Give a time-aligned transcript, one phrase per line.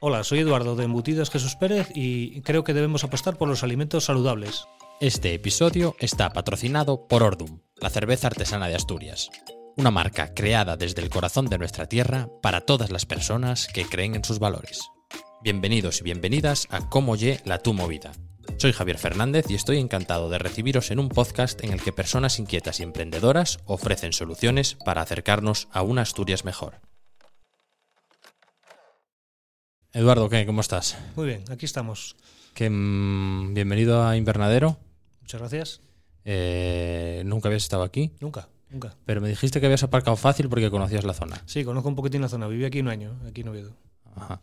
[0.00, 4.04] Hola, soy Eduardo de Embutidas Jesús Pérez y creo que debemos apostar por los alimentos
[4.04, 4.68] saludables.
[5.00, 9.28] Este episodio está patrocinado por Ordum, la cerveza artesana de Asturias.
[9.76, 14.14] Una marca creada desde el corazón de nuestra tierra para todas las personas que creen
[14.14, 14.88] en sus valores.
[15.42, 18.12] Bienvenidos y bienvenidas a Cómo Ye la Tu Movida.
[18.56, 22.38] Soy Javier Fernández y estoy encantado de recibiros en un podcast en el que personas
[22.38, 26.87] inquietas y emprendedoras ofrecen soluciones para acercarnos a una Asturias mejor.
[29.98, 30.46] Eduardo, ¿qué?
[30.46, 30.96] ¿Cómo estás?
[31.16, 32.14] Muy bien, aquí estamos.
[32.54, 34.78] Que, mm, bienvenido a Invernadero.
[35.22, 35.80] Muchas gracias.
[36.24, 38.94] Eh, nunca habías estado aquí, Nunca, nunca.
[39.04, 41.42] pero me dijiste que habías aparcado fácil porque conocías la zona.
[41.46, 42.46] Sí, conozco un poquitín la zona.
[42.46, 43.72] Viví aquí un año, aquí en Oviedo.
[44.14, 44.40] Ajá.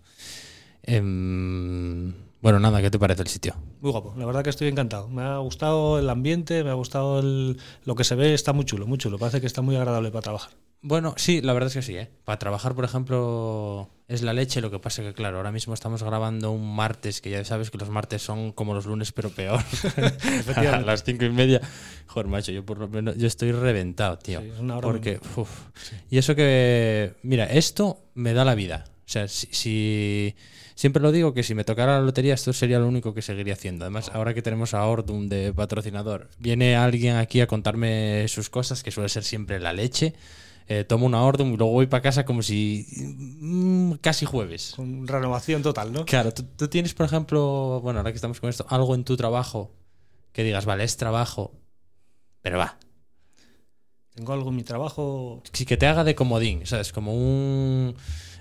[0.84, 3.56] Em, bueno, nada, ¿qué te parece el sitio?
[3.80, 4.14] Muy guapo.
[4.18, 5.08] La verdad que estoy encantado.
[5.08, 8.34] Me ha gustado el ambiente, me ha gustado el- lo que se ve.
[8.34, 9.18] Está muy chulo, muy chulo.
[9.18, 10.52] Parece que está muy agradable para trabajar.
[10.88, 12.12] Bueno, sí, la verdad es que sí, ¿eh?
[12.26, 16.04] Para trabajar, por ejemplo, es la leche, lo que pasa que, claro, ahora mismo estamos
[16.04, 19.60] grabando un martes, que ya sabes que los martes son como los lunes, pero peor.
[20.56, 21.60] a las cinco y media.
[22.06, 24.42] Joder, macho, yo por lo menos, yo estoy reventado, tío.
[24.42, 25.50] Sí, es una hora porque, uf.
[26.12, 28.86] Y eso que, mira, esto me da la vida.
[29.08, 30.36] O sea, si, si-
[30.76, 33.54] siempre lo digo que si me tocara la lotería, esto sería lo único que seguiría
[33.54, 33.86] haciendo.
[33.86, 38.84] Además, ahora que tenemos a Ordum de patrocinador, viene alguien aquí a contarme sus cosas,
[38.84, 40.14] que suele ser siempre la leche.
[40.68, 42.88] Eh, tomo una Ordum y luego voy para casa como si
[43.40, 44.74] mm, casi jueves.
[44.76, 46.06] Con renovación total, ¿no?
[46.06, 49.16] Claro, ¿tú, tú tienes, por ejemplo, bueno, ahora que estamos con esto, algo en tu
[49.16, 49.72] trabajo
[50.32, 51.54] que digas, vale, es trabajo,
[52.42, 52.78] pero va,
[54.16, 55.44] Tengo algo en mi trabajo.
[55.54, 56.92] sí que te haga de comodín, ¿sabes?
[56.92, 57.96] Como un...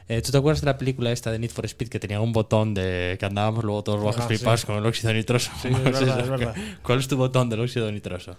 [0.08, 2.32] eh, ¿Tú te acuerdas de la película esta de Need for Speed que tenía un
[2.32, 4.66] botón de que andábamos luego todos bajos Ah, flipados sí.
[4.66, 5.50] con el óxido nitroso?
[5.60, 6.54] Sí, es verdad, es verdad.
[6.82, 8.36] ¿Cuál es tu botón del óxido nitroso?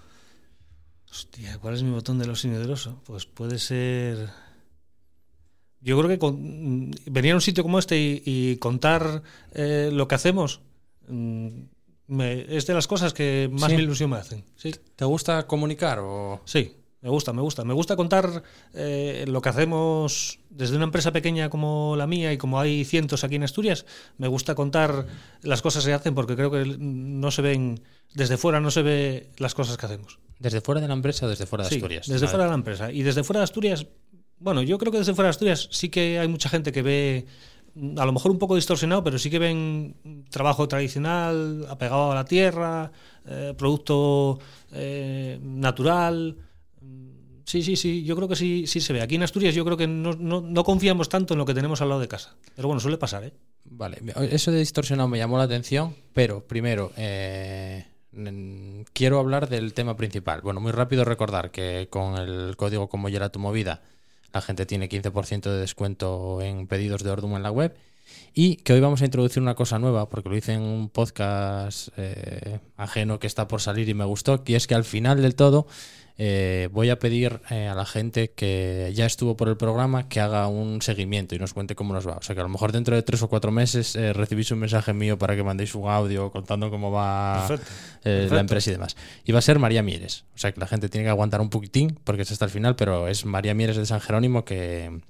[1.10, 3.02] Hostia, ¿cuál es mi botón del óxido nitroso?
[3.06, 4.30] Pues puede ser.
[5.82, 9.22] Yo creo que con- venir a un sitio como este y, y contar
[9.54, 10.62] eh, lo que hacemos
[11.08, 11.48] mm,
[12.08, 13.78] me- es de las cosas que más Sí.
[13.78, 14.44] mi ilusión me hacen.
[14.56, 16.42] Sí, ¿Te gusta comunicar o...?
[16.46, 17.64] sí, me gusta, me gusta.
[17.64, 18.42] Me gusta contar
[18.74, 23.24] eh, lo que hacemos desde una empresa pequeña como la mía y como hay cientos
[23.24, 23.86] aquí en Asturias.
[24.18, 25.06] Me gusta contar
[25.44, 27.80] las cosas que se hacen porque creo que no se ven,
[28.16, 30.18] desde fuera no se ve las cosas que hacemos.
[30.40, 32.08] ¿Desde fuera de la empresa o desde fuera de Sí, Asturias?
[32.08, 32.92] Desde fuera de la empresa.
[32.92, 33.86] Y desde fuera de Asturias,
[34.40, 37.26] bueno, yo creo que desde fuera de Asturias sí que hay mucha gente que ve,
[37.74, 42.16] mm, a lo mejor un poco distorsionado, pero sí que ven trabajo tradicional, apegado a
[42.16, 42.92] la tierra,
[43.26, 44.40] eh, producto
[44.72, 46.36] eh, natural.
[46.82, 47.16] Mm,
[47.48, 49.04] Sí, sí, sí, yo creo que sí, sí se ve.
[49.04, 51.80] Aquí en Asturias yo creo que no, no- no confiamos tanto en lo que tenemos
[51.80, 52.36] al lado de casa.
[52.56, 53.34] Pero bueno, suele pasar, ¿eh?
[53.66, 54.00] Vale,
[54.32, 57.86] eso de distorsionado me llamó la atención, pero primero, eh,
[58.94, 60.42] quiero hablar del tema principal.
[60.42, 63.82] Bueno, muy rápido recordar que con el código como ya tu movida,
[64.34, 67.76] la gente tiene 15% de descuento en pedidos de Ordum en la web.
[68.34, 71.90] Y que hoy vamos a introducir una cosa nueva, porque lo hice en un podcast
[71.98, 75.36] eh, ajeno que está por salir y me gustó, y es que al final del
[75.36, 75.68] todo
[76.18, 80.22] eh, voy a pedir eh, a la gente que ya estuvo por el programa que
[80.22, 82.16] haga un seguimiento y nos cuente cómo nos va.
[82.16, 84.60] O sea que a lo mejor dentro de tres o cuatro meses eh, recibís un
[84.60, 87.72] mensaje mío para que mandéis un audio contando cómo va Perfecto.
[87.72, 88.36] eh, perfecto.
[88.36, 88.96] la empresa y demás.
[89.26, 90.24] Y va a ser María Mieres.
[90.36, 92.76] O sea que la gente tiene que aguantar un poquitín porque es hasta el final,
[92.76, 95.02] pero es María Mieres de San Jerónimo que,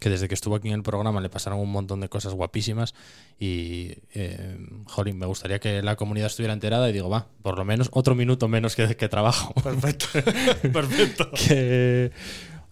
[0.00, 2.94] que desde que estuvo aquí en el programa le pasaron un montón de cosas guapísimas
[3.38, 7.64] y, eh, jolín, me gustaría que la comunidad estuviera enterada y digo, va, por lo
[7.64, 9.54] menos otro minuto menos que, que trabajo.
[9.62, 10.06] Perfecto.
[10.72, 11.30] Perfecto.
[11.32, 12.10] que,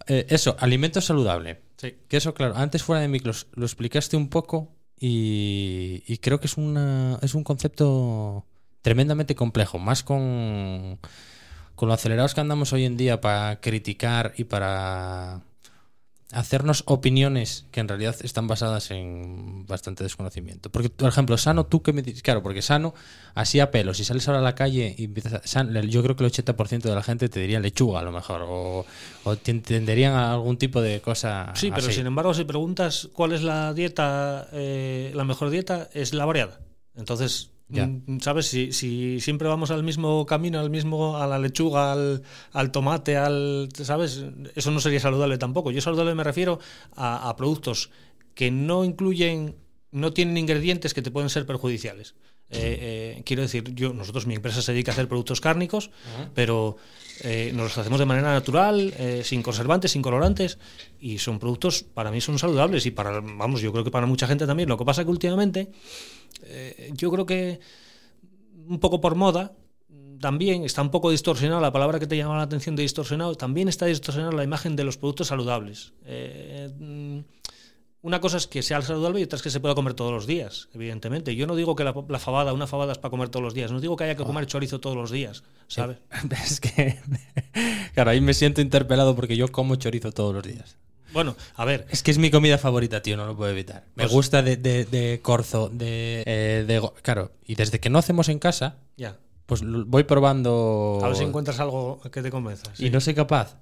[0.07, 1.61] eh, eso, alimento saludable.
[1.77, 1.95] Sí.
[2.07, 6.47] Que eso, claro, antes fuera de micros lo explicaste un poco y, y creo que
[6.47, 8.45] es, una, es un concepto
[8.81, 10.99] tremendamente complejo, más con,
[11.75, 15.41] con lo acelerados que andamos hoy en día para criticar y para
[16.33, 20.69] hacernos opiniones que en realidad están basadas en bastante desconocimiento.
[20.71, 22.93] Porque, por ejemplo, Sano, tú que me dices, claro, porque Sano,
[23.35, 26.15] así a pelo, si sales ahora a la calle y empiezas a, San- yo creo
[26.15, 28.85] que el 80% de la gente te diría lechuga a lo mejor, o,
[29.23, 31.95] o te entenderían algún tipo de cosa Sí, pero así.
[31.97, 36.59] sin embargo, si preguntas cuál es la dieta, eh, la mejor dieta, es la variada.
[36.95, 38.47] Entonces, Mm, ¿sabes?
[38.47, 43.17] Si, si siempre vamos al mismo camino, al mismo, a la lechuga, al, al tomate,
[43.17, 43.69] al.
[43.73, 44.25] ¿Sabes?
[44.55, 45.71] Eso no sería saludable tampoco.
[45.71, 46.59] Yo saludable me refiero
[46.95, 47.89] a, a productos
[48.35, 49.55] que no incluyen,
[49.91, 52.15] no tienen ingredientes que te pueden ser perjudiciales.
[52.51, 55.89] Eh, eh, quiero decir, yo, nosotros, mi empresa se dedica a hacer productos cárnicos,
[56.33, 56.77] pero
[57.23, 60.57] eh, nos los hacemos de manera natural, eh, sin conservantes, sin colorantes,
[60.99, 64.27] y son productos, para mí son saludables y para, vamos, yo creo que para mucha
[64.27, 64.67] gente también.
[64.67, 65.71] Lo que pasa que últimamente,
[66.43, 67.59] eh, yo creo que
[68.67, 69.53] un poco por moda,
[70.19, 73.67] también está un poco distorsionada la palabra que te llama la atención de distorsionado, también
[73.67, 75.93] está distorsionada la imagen de los productos saludables.
[76.05, 77.23] Eh,
[78.03, 80.25] una cosa es que sea saludable y otra es que se pueda comer todos los
[80.27, 81.35] días, evidentemente.
[81.35, 83.71] Yo no digo que la, la fabada, una fabada es para comer todos los días.
[83.71, 85.97] No digo que haya que comer chorizo todos los días, ¿sabes?
[86.45, 86.99] Es que,
[87.93, 90.77] claro, ahí me siento interpelado porque yo como chorizo todos los días.
[91.13, 91.85] Bueno, a ver.
[91.89, 93.83] Es que es mi comida favorita, tío, no lo puedo evitar.
[93.95, 97.99] Me Pues- gusta de, de- de corzo, de, eh, de Claro, y desde que no
[97.99, 99.17] hacemos en casa, Ya.
[99.45, 100.99] pues voy probando.
[101.03, 102.71] A ver si encuentras algo que te convenza.
[102.73, 102.85] sí.
[102.87, 103.57] Y no soy capaz.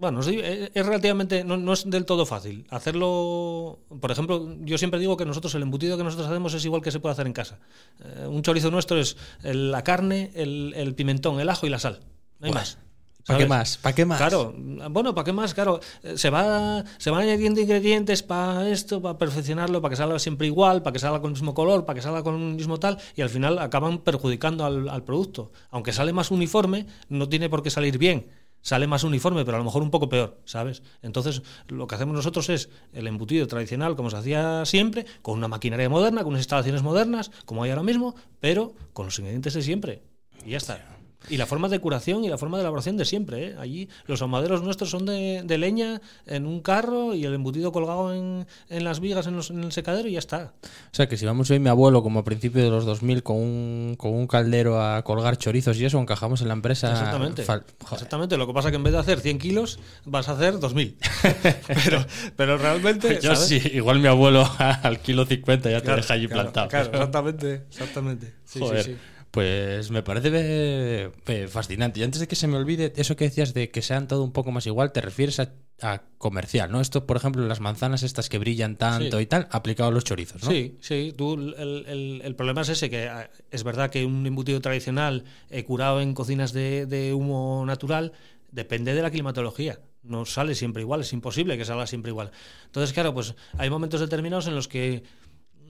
[0.00, 2.66] Bueno, sí, es relativamente, no, no es del todo fácil.
[2.70, 6.80] Hacerlo, por ejemplo, yo siempre digo que nosotros, el embutido que nosotros hacemos es igual
[6.80, 7.58] que se puede hacer en casa.
[8.02, 11.78] Eh, un chorizo nuestro es el- la carne, el, el pimentón, el ajo y la
[11.78, 12.00] sal.
[12.38, 12.60] No hay Buah.
[12.62, 12.78] más.
[13.26, 13.76] ¿Para qué más?
[13.76, 14.18] ¿Para qué más?
[14.18, 14.54] Claro,
[14.90, 15.52] bueno, ¿para qué más?
[15.52, 20.18] Claro, eh, se va, se van añadiendo ingredientes para esto, para perfeccionarlo, para que salga
[20.18, 22.80] siempre igual, para que salga con el mismo color, para que salga con el mismo
[22.80, 25.52] tal, y al final acaban perjudicando al, al producto.
[25.70, 28.26] Aunque sale más uniforme, no tiene por qué salir bien.
[28.62, 30.82] Sale más uniforme, pero a lo mejor un poco peor, ¿sabes?
[31.02, 35.48] Entonces, lo que hacemos nosotros es el embutido tradicional, como se hacía siempre, con una
[35.48, 39.62] maquinaria moderna, con unas instalaciones modernas, como hay ahora mismo, pero con los ingredientes de
[39.62, 40.02] siempre.
[40.44, 40.99] Y ya está.
[41.28, 43.48] Y la forma de curación y la forma de elaboración de siempre.
[43.48, 43.56] ¿eh?
[43.58, 48.14] Allí los ahumaderos nuestros son de, de leña en un carro y el embutido colgado
[48.14, 50.54] en, en las vigas en, los- en el secadero y ya está.
[50.64, 53.36] O sea, que si vamos hoy mi abuelo como a principios de los 2000 con
[53.36, 56.90] un, con un caldero a colgar chorizos y eso, encajamos en la empresa.
[56.90, 57.42] Exactamente.
[57.44, 57.92] fal- joder.
[57.94, 58.36] Exactamente.
[58.38, 60.96] Lo que pasa es que en vez de hacer 100 kilos, vas a hacer 2000.
[61.84, 62.04] pero,
[62.36, 63.18] pero realmente.
[63.22, 63.48] Yo ¿sabes?
[63.62, 66.68] sí, igual mi abuelo al kilo 50 ya te Claro, deja allí claro, plantado.
[66.68, 67.54] Claro, exactamente.
[67.68, 68.26] Exactamente.
[68.44, 68.84] Sí, sí, Joder.
[68.84, 68.96] sí.
[69.30, 71.10] Pues me parece
[71.48, 72.00] fascinante.
[72.00, 74.32] Y antes de que se me olvide, eso que decías de que sean todo un
[74.32, 76.80] poco más igual, te refieres a, a comercial, ¿no?
[76.80, 79.22] Esto, por ejemplo, las manzanas estas que brillan tanto Sí.
[79.22, 80.50] y tal, aplicado a los chorizos, ¿no?
[80.50, 81.14] Sí, sí.
[81.16, 81.54] Tú, el,
[81.86, 86.00] el- el problema es ese, que ah, es verdad que un embutido tradicional eh, curado
[86.00, 88.12] en cocinas de, de humo natural
[88.50, 89.78] depende de la climatología.
[90.02, 92.32] No sale siempre igual, es imposible que salga siempre igual.
[92.66, 95.04] Entonces, claro, pues hay momentos determinados en los que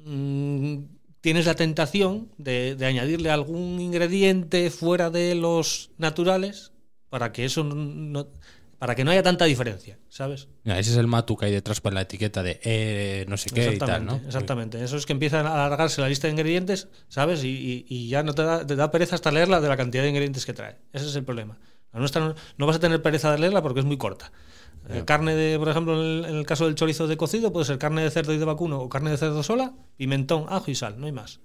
[0.06, 0.78] mm,
[1.20, 6.72] tienes la tentación de, de añadirle algún ingrediente fuera de los naturales
[7.08, 8.28] para que eso no,
[8.78, 10.48] para que no haya tanta diferencia, ¿sabes?
[10.64, 13.50] Mira, ese es el matu que hay detrás para la etiqueta de eh, no sé
[13.50, 14.12] qué y tal, ¿no?
[14.26, 14.82] Exactamente.
[14.82, 17.44] Eso es que empiezan a alargarse la lista de ingredientes, ¿sabes?
[17.44, 20.02] Y, y- y ya no te da, te da pereza hasta leerla de la cantidad
[20.02, 20.76] de ingredientes que trae.
[20.92, 21.58] Ese es el problema.
[21.92, 24.32] La nuestra no, no vas a tener pereza de leerla porque es muy corta.
[24.88, 27.64] Eh, carne de, por ejemplo, en el, en el caso del chorizo de cocido, puede
[27.66, 30.74] ser carne de cerdo y de vacuno o carne de cerdo sola, pimentón, ajo y
[30.74, 31.40] sal, no hay más.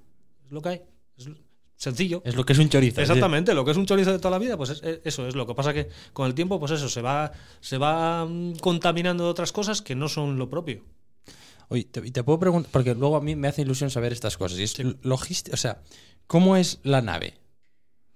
[0.46, 0.82] Es lo que hay.
[1.18, 1.30] Es
[1.76, 2.22] sencillo.
[2.26, 3.02] Es lo que es un chorizo.
[3.02, 5.36] Exactamente, lo que es un chorizo de toda la vida, pues es- es- eso es
[5.36, 9.26] lo que pasa que con el tiempo, pues eso, se va, se va mm, contaminando
[9.26, 10.84] de otras cosas que no son lo propio.
[11.68, 14.58] Oye, te, te puedo preguntar, porque luego a mí me hace ilusión saber estas cosas.
[14.60, 15.82] Y es logística, o sea,
[16.28, 17.38] ¿cómo es la nave?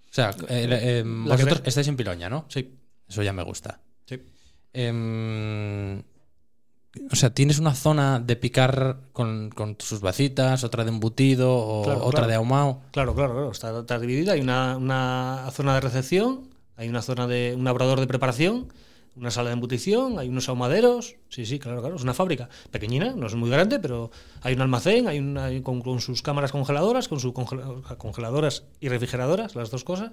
[0.09, 2.45] O sea, eh, eh, vosotros estáis en Piloña, ¿no?
[2.49, 2.75] Sí,
[3.07, 3.81] Eso ya me gusta.
[4.73, 5.99] Em,
[7.11, 11.83] o sea, tienes una zona de picar con, con sus vacitas, otra de embutido o
[11.83, 12.27] Claro, otra claro.
[12.27, 12.81] de ahumado.
[12.91, 13.51] Claro, claro, claro.
[13.51, 14.33] Está, está dividida.
[14.33, 18.71] Hay una, una zona de recepción, hay una zona de un obrador de preparación,
[19.15, 21.15] una sala de embutición, hay unos ahumaderos.
[21.29, 21.95] Sí, sí, claro, claro.
[21.95, 24.11] Es una fábrica pequeñina, no es muy grande, pero
[24.41, 28.63] hay un almacén, hay una hay con, con sus cámaras congeladoras, con sus congela- congeladoras
[28.79, 30.11] y refrigeradoras, las dos cosas.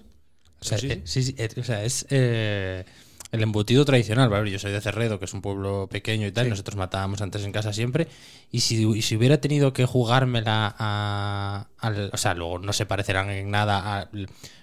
[0.60, 0.92] O sea, Sí, sí.
[0.94, 2.84] eh, sí, sí, eh, o sea, es eh,
[3.32, 4.28] el embutido tradicional.
[4.28, 4.50] ¿vale?
[4.50, 6.44] Yo soy de Cerredo, que es un pueblo pequeño y tal.
[6.44, 6.50] y Sí.
[6.50, 8.08] Nosotros matábamos antes en casa siempre.
[8.50, 11.66] Y si, y si hubiera tenido que jugármela a.
[11.78, 14.08] al- o sea, luego no se parecerán en nada a.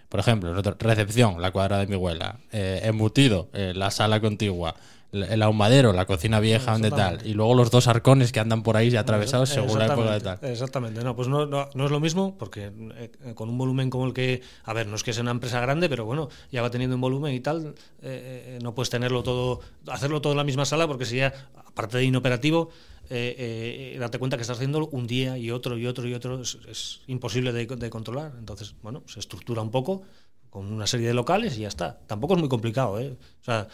[0.09, 2.37] Por ejemplo, nosotros- recepción, la cuadra de mi abuela.
[2.51, 4.75] eh, embutido, eh, la sala contigua.
[5.13, 7.25] El ahumadero, la cocina vieja, donde tal.
[7.25, 10.39] Y luego los dos arcones que andan por ahí atravesados según la época de tal.
[10.41, 14.07] Exactamente, no, pues no, no, no es lo mismo, porque eh, con un volumen como
[14.07, 16.71] el que, a ver, no es que sea una empresa grande, pero bueno, ya va
[16.71, 20.43] teniendo un volumen y tal, eh, eh, no puedes tenerlo todo, hacerlo todo en la
[20.43, 22.69] misma sala, porque si ya, aparte de inoperativo,
[23.09, 26.41] eh, eh, date cuenta que estás haciendo un día y otro y otro y otro,
[26.41, 28.31] es, es imposible de, de controlar.
[28.39, 30.01] Entonces, bueno, se estructura un poco
[30.49, 31.99] con una serie de locales y ya está.
[32.07, 33.17] Tampoco es muy complicado, ¿eh?
[33.41, 33.67] O sea,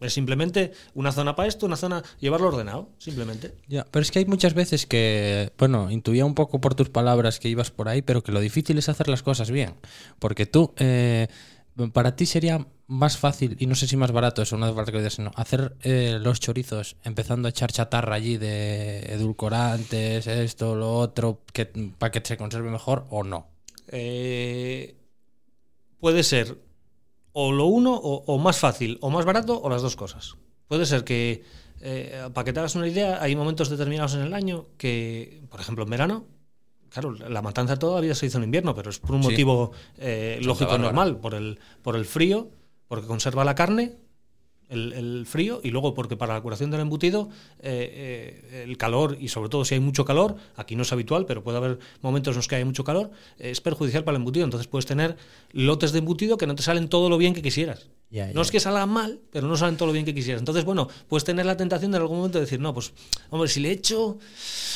[0.00, 3.54] es simplemente una zona para esto, una zona, llevarlo ordenado, simplemente.
[3.68, 7.38] Ya, pero es que hay muchas veces que, bueno, intuía un poco por tus palabras
[7.38, 9.74] que ibas por ahí, pero que lo difícil es hacer las cosas bien.
[10.18, 11.28] Porque tú, eh,
[11.92, 14.92] para ti sería más fácil, y no sé si más barato, eso no hace falta
[14.92, 20.94] que sino hacer eh, los chorizos empezando a echar chatarra allí de edulcorantes, esto, lo
[20.94, 23.48] otro, que, para que se conserve mejor o no.
[23.88, 24.96] Eh,
[25.98, 26.65] puede ser
[27.38, 30.36] o lo uno o, o más fácil o más barato o las dos cosas.
[30.68, 31.42] Puede ser que,
[31.82, 35.60] eh, para que te hagas una idea, hay momentos determinados en el año que, por
[35.60, 36.24] ejemplo, en verano,
[36.88, 39.28] claro, la matanza toda la vida se hizo en invierno, pero es por un Sí.
[39.30, 42.48] motivo eh, lógico normal, por el, por el frío,
[42.88, 43.96] porque conserva la carne
[44.68, 47.28] el, el frío y luego porque para la curación del embutido
[47.60, 51.26] eh, eh, el calor y sobre todo si hay mucho calor, aquí no es habitual,
[51.26, 54.44] pero puede haber momentos en los que hay mucho calor, es perjudicial para el embutido.
[54.44, 55.16] Entonces puedes tener
[55.52, 57.88] lotes de embutido que no te salen todo lo bien que quisieras.
[58.34, 60.40] No es que salgan mal, pero no salen todo lo bien que quisieras.
[60.40, 62.92] Entonces, bueno, puedes tener la tentación de en algún momento decir, no, pues,
[63.30, 64.18] hombre, si le echo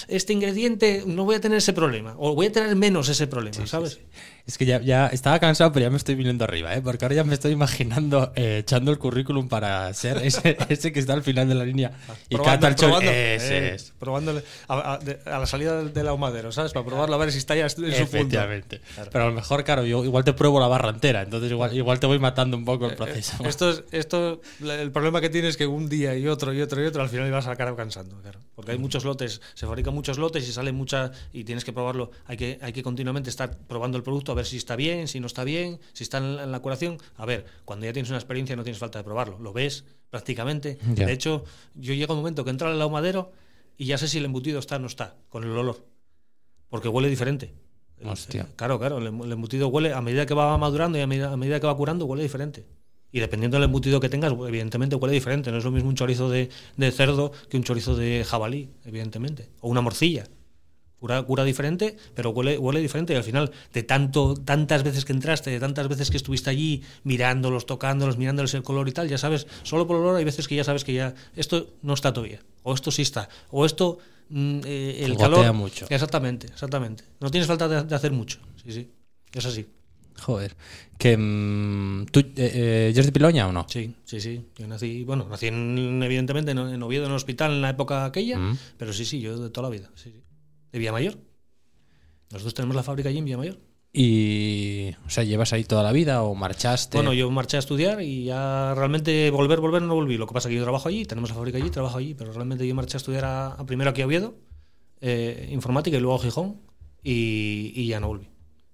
[0.08, 2.14] este ingrediente, no voy a tener ese problema.
[2.18, 4.00] O voy a tener menos ese problema, ¿sabes?
[4.46, 6.80] Es que ya, ya estaba cansado, pero ya me estoy viniendo arriba, ¿eh?
[6.82, 10.98] porque ahora ya me estoy imaginando eh, echando el currículum para ser ese, ese que
[10.98, 11.92] está al final de la línea
[12.28, 12.98] y cata el chorizo.
[12.98, 13.92] probando, Ese eh, es.
[13.98, 16.72] probándole a, a- la salida del, ahumadero, ¿sabes?
[16.72, 17.96] Para probarlo a ver si está ya en su punto.
[17.96, 18.80] Efectivamente.
[19.12, 22.00] Pero a lo mejor, claro, yo igual te pruebo la barra entera, entonces igual, igual
[22.00, 23.29] te voy matando un poco el proceso.
[23.44, 26.82] Esto es, esto, el problema que tienes es que un día y otro y otro
[26.82, 28.40] y otro al final ibas a acabar cansando, claro.
[28.54, 32.10] Porque hay muchos lotes, se fabrican muchos lotes y salen muchas y tienes que probarlo.
[32.26, 35.20] Hay que, hay que continuamente estar probando el producto a ver si está bien, si
[35.20, 36.98] no está bien, si está en la, en la curación.
[37.16, 39.38] A ver, cuando ya tienes una experiencia no tienes falta de probarlo.
[39.38, 40.78] Lo ves prácticamente.
[40.82, 41.44] De hecho,
[41.74, 43.32] yo llego a un momento que entra el ahumadero
[43.76, 45.86] y ya sé si el embutido está o no está, con el olor.
[46.68, 47.54] Porque huele diferente.
[48.04, 48.48] Hostia.
[48.56, 51.36] Claro, claro, el el embutido huele, a medida que va madurando y a medida, a
[51.36, 52.66] medida que va curando, huele diferente.
[53.12, 55.50] Y dependiendo del embutido que tengas, evidentemente huele diferente.
[55.50, 59.48] No es lo mismo un chorizo de, de cerdo que un chorizo de jabalí, evidentemente.
[59.60, 60.26] O una morcilla.
[61.00, 63.14] Cura, cura diferente, pero huele, huele diferente.
[63.14, 66.82] Y al final, de tanto, tantas veces que entraste, de tantas veces que estuviste allí
[67.04, 70.46] mirándolos, tocándolos, mirándoles el color y tal, ya sabes, solo por el olor hay veces
[70.46, 72.40] que ya sabes que ya esto no está todavía.
[72.62, 73.30] O esto sí está.
[73.50, 73.98] O esto,
[74.28, 75.52] mm, eh, el Gotea calor.
[75.54, 75.86] mucho.
[75.88, 77.04] Exactamente, exactamente.
[77.18, 78.38] No tienes falta de, de hacer mucho.
[78.62, 78.90] Sí, sí.
[79.32, 79.66] Es así.
[80.20, 80.56] Joder.
[80.98, 83.66] Que, mm, ¿Tú eh, eh, eres de Piloña o no?
[83.68, 84.44] Sí, sí, sí.
[84.58, 88.04] Yo nací, bueno, nací en, evidentemente en, en Oviedo, en el hospital en la época
[88.04, 88.58] aquella, Mm.
[88.76, 89.90] pero sí, sí, yo de toda la vida.
[89.94, 90.22] Sí, sí.
[90.72, 91.16] De Villamayor.
[92.30, 93.58] Nosotros tenemos la fábrica allí en Villamayor.
[93.92, 96.96] Y, o sea, ¿llevas ahí toda la vida o marchaste?
[96.96, 100.16] Bueno, yo marché a estudiar y ya realmente volver, volver no volví.
[100.16, 102.32] Lo que pasa es que yo trabajo allí, tenemos la fábrica allí, trabajo allí, pero
[102.32, 104.36] realmente yo marché a estudiar a, a primero aquí a Oviedo,
[105.00, 106.60] eh, informática y luego a Gijón
[107.02, 108.28] y, y ya no volví.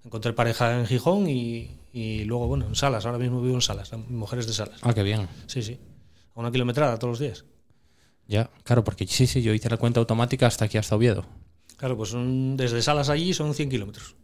[0.07, 3.91] Encontré pareja en Gijón y, y luego, bueno, en Salas, ahora mismo vivo en Salas,
[3.91, 4.79] mi mujer es de Salas.
[4.81, 5.27] Ah, qué bien.
[5.47, 5.77] Sí, sí.
[6.33, 7.43] A una kilometrada todos los días.
[8.25, 11.25] Ya, claro, porque sí, sí, yo hice la cuenta automática hasta aquí, hasta Oviedo.
[11.75, 14.15] Claro, pues son, desde Salas allí son 100 kilómetros.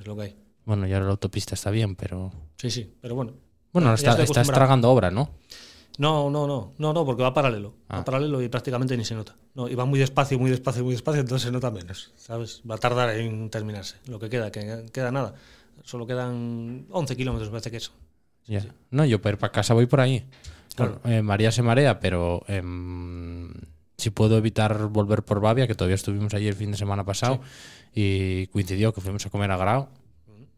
[0.00, 0.36] Es lo que hay.
[0.64, 2.32] Bueno, ya la autopista está bien, pero...
[2.56, 3.34] Sí, sí, pero bueno.
[3.74, 5.32] Bueno, está, estás tragando obra, ¿no?
[5.98, 7.74] No, no, no, no, no, porque va paralelo.
[7.88, 7.98] Ah.
[7.98, 9.34] Va paralelo y prácticamente ni se nota.
[9.54, 12.62] No, y va muy despacio, muy despacio, muy despacio, entonces se nota menos, ¿sabes?
[12.68, 13.96] Va a tardar en terminarse.
[14.06, 15.34] Lo que queda, que queda nada.
[15.82, 17.92] Solo quedan 11 kilómetros, me parece que eso.
[18.90, 20.24] No, yo para ir para casa voy por ahí.
[20.74, 21.00] Claro.
[21.02, 23.52] Bueno, eh, María se marea, pero em,
[23.96, 27.40] si puedo evitar volver por Bavia, que todavía estuvimos allí el fin de semana pasado
[27.94, 29.88] y coincidió que fuimos a comer a Grau.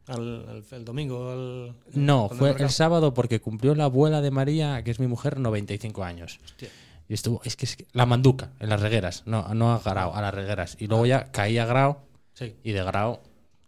[0.08, 4.30] Al, al- el domingo, al, No, cuando fue el sábado porque cumplió la abuela de
[4.30, 6.40] María, que es mi mujer, 95 años.
[6.44, 6.68] Hostia.
[7.08, 10.12] Y estuvo, es que, es que- la manduca, en las regueras, no, no a Grau,
[10.14, 10.76] a las regueras.
[10.80, 11.98] Y luego ya caí a Grau
[12.34, 13.20] Sí, y de Grau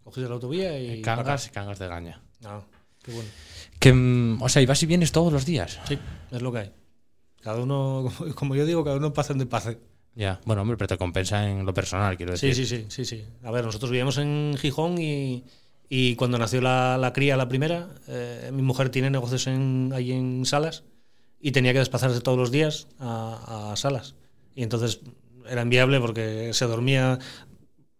[0.03, 1.01] cogiste la autovía y.
[1.01, 2.21] cangas y cangas de gaña.
[2.45, 2.61] Ah,
[3.03, 3.29] qué bueno.
[3.79, 5.79] Que, mm, o sea, y vas y vienes todos los días.
[5.87, 5.97] Sí,
[6.31, 6.71] es lo que hay.
[7.41, 9.79] Cada uno, como- yo digo, cada uno pasa de pase.
[10.13, 12.67] Ya, bueno, hombre, pero te compensa en lo personal, quiero Sí, decir.
[12.67, 13.25] sí, sí, sí, sí.
[13.43, 15.45] A ver, nosotros vivíamos en Gijón y,
[15.93, 20.13] y cuando nació la, la cría, la primera, eh, mi mujer tiene negocios en, ahí
[20.13, 20.85] en Salas
[21.37, 24.15] y tenía que desplazarse todos los días a, a Salas.
[24.55, 25.01] Y entonces
[25.49, 27.19] era inviable porque se dormía.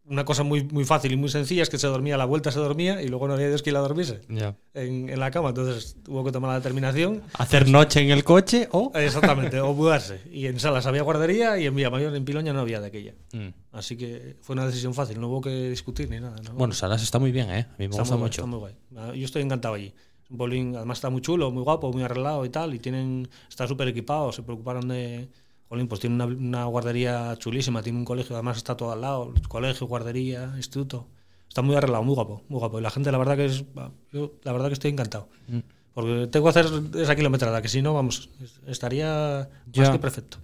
[0.03, 2.51] Una cosa muy, muy fácil y muy sencilla es que se dormía a la vuelta,
[2.51, 4.55] se dormía y luego no había Dios quien la dormiese Ya.
[4.74, 5.50] en, en la cama.
[5.50, 8.91] Entonces tuvo que tomar la determinación Hacer noche en el coche o.
[8.96, 10.20] Exactamente, o mudarse.
[10.31, 13.13] Y en Salas había guardería y en Villamayor, en Piloña, no había de aquella.
[13.31, 13.50] Mm.
[13.72, 16.36] Así que fue una decisión fácil, no hubo que discutir ni nada.
[16.43, 16.53] ¿no?
[16.55, 17.60] Bueno, Salas está muy bien, ¿eh?
[17.70, 18.41] A mí me está gusta muy guay, mucho.
[18.41, 18.74] está muy guay.
[18.98, 19.93] Ah, Yo estoy encantado allí.
[20.29, 22.74] Un bowling, además está muy chulo, muy guapo, muy arreglado y tal.
[22.74, 25.29] Y tienen, está súper equipado, se preocuparon de.
[25.71, 29.33] Jolín, pues tiene una, una guardería chulísima, tiene un colegio, además está todo al lado,
[29.47, 31.07] colegio, guardería, instituto.
[31.47, 32.77] Está muy arreglado, muy guapo, muy guapo.
[32.77, 33.63] Y la gente, la verdad que es.
[34.11, 35.29] Yo, la verdad que estoy encantado.
[35.47, 35.59] Mm.
[35.93, 36.65] Porque tengo que hacer
[36.97, 38.29] esa kilometrada, que si no, vamos,
[38.67, 39.91] estaría más Ya.
[39.93, 40.39] que perfecto.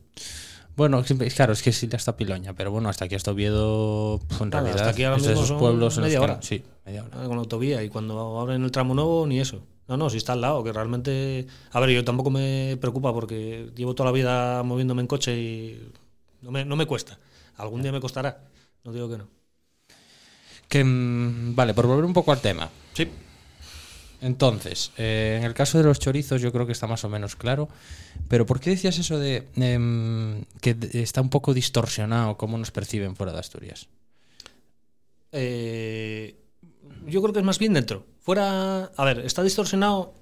[0.77, 1.03] Bueno,
[1.36, 4.65] claro, es que sí hasta Piloña, pero bueno, hasta aquí hasta Oviedo, pues, en Claro,
[4.67, 6.39] realidad, hasta aquí ahora mismo esos son pueblos en los media que- hora.
[6.41, 7.17] Sí, media hora.
[7.25, 9.62] Con la autovía y cuando abren el tramo nuevo ni eso.
[9.88, 11.48] No, no, si está al lado, que realmente...
[11.72, 15.91] A ver, yo tampoco me preocupa porque llevo toda la vida moviéndome en coche y
[16.41, 17.17] no me, no me cuesta.
[17.56, 18.44] Algún día me costará,
[18.84, 19.27] no digo que no.
[20.67, 22.70] Que, mm, vale, por volver un poco al tema.
[22.94, 23.08] Sí.
[24.20, 27.36] Entonces, eh, en el caso de los chorizos yo creo que está más o menos
[27.36, 27.70] claro,
[28.27, 33.15] pero ¿por qué decías eso de em, que está un poco distorsionado cómo nos perciben
[33.15, 33.88] fuera de Asturias?
[35.32, 36.36] Eh,
[37.08, 38.06] yo creo que es más bien dentro.
[38.20, 40.14] Fuera, a ver, está distorsionado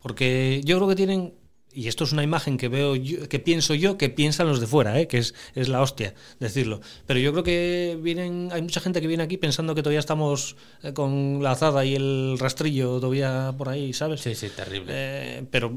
[0.00, 1.34] porque yo creo que tienen,
[1.72, 4.66] y esto es una imagen que veo yo, que pienso yo que piensan los de
[4.66, 5.06] fuera, ¿eh?
[5.06, 6.80] que es, es la hostia decirlo.
[7.06, 10.56] Pero yo creo que vienen, hay mucha gente que viene aquí pensando que todavía estamos
[10.82, 14.20] eh, con la azada y el rastrillo todavía por ahí, ¿sabes?
[14.20, 14.92] Sí, sí, terrible.
[14.94, 15.72] Eh, pero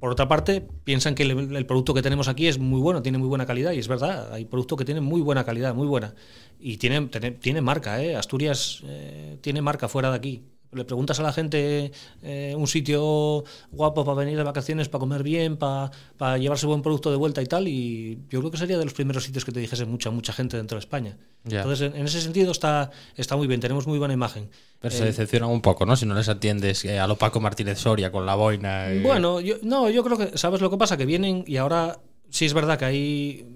[0.00, 3.28] por otra parte, piensan que el, producto que tenemos aquí es muy bueno, tiene muy
[3.28, 6.14] buena calidad, y es verdad, hay productos que tienen muy buena calidad, muy buena.
[6.60, 8.16] Y tiene marca, ¿eh?
[8.16, 10.44] Asturias eh, tiene marca fuera de aquí.
[10.72, 15.22] Le preguntas a la gente eh, un sitio guapo para venir de vacaciones, para comer
[15.22, 18.76] bien, para, para llevarse buen producto de vuelta y tal, y yo creo que sería
[18.76, 21.16] de los primeros sitios que te dijese mucha, mucha gente dentro de España.
[21.44, 24.50] Entonces, en, en, ese sentido está, está muy bien, tenemos muy buena imagen.
[24.80, 25.96] Pero se decepcionan un poco, ¿no?
[25.96, 28.92] Si no les atiendes eh, a lo Paco Martínez Soria con la boina.
[28.92, 29.00] Y...
[29.00, 30.96] Bueno, yo, no, yo creo que, ¿sabes lo que pasa?
[30.96, 31.98] Que vienen y ahora
[32.28, 33.46] sí es verdad que hay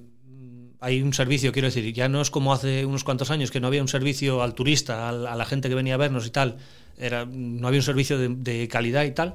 [0.83, 3.69] hay un servicio, quiero decir, ya no es como hace unos cuantos años que no
[3.69, 6.57] había un servicio al turista, a la gente que venía a vernos y tal,
[6.99, 9.35] era, no había un servicio de, de calidad y tal,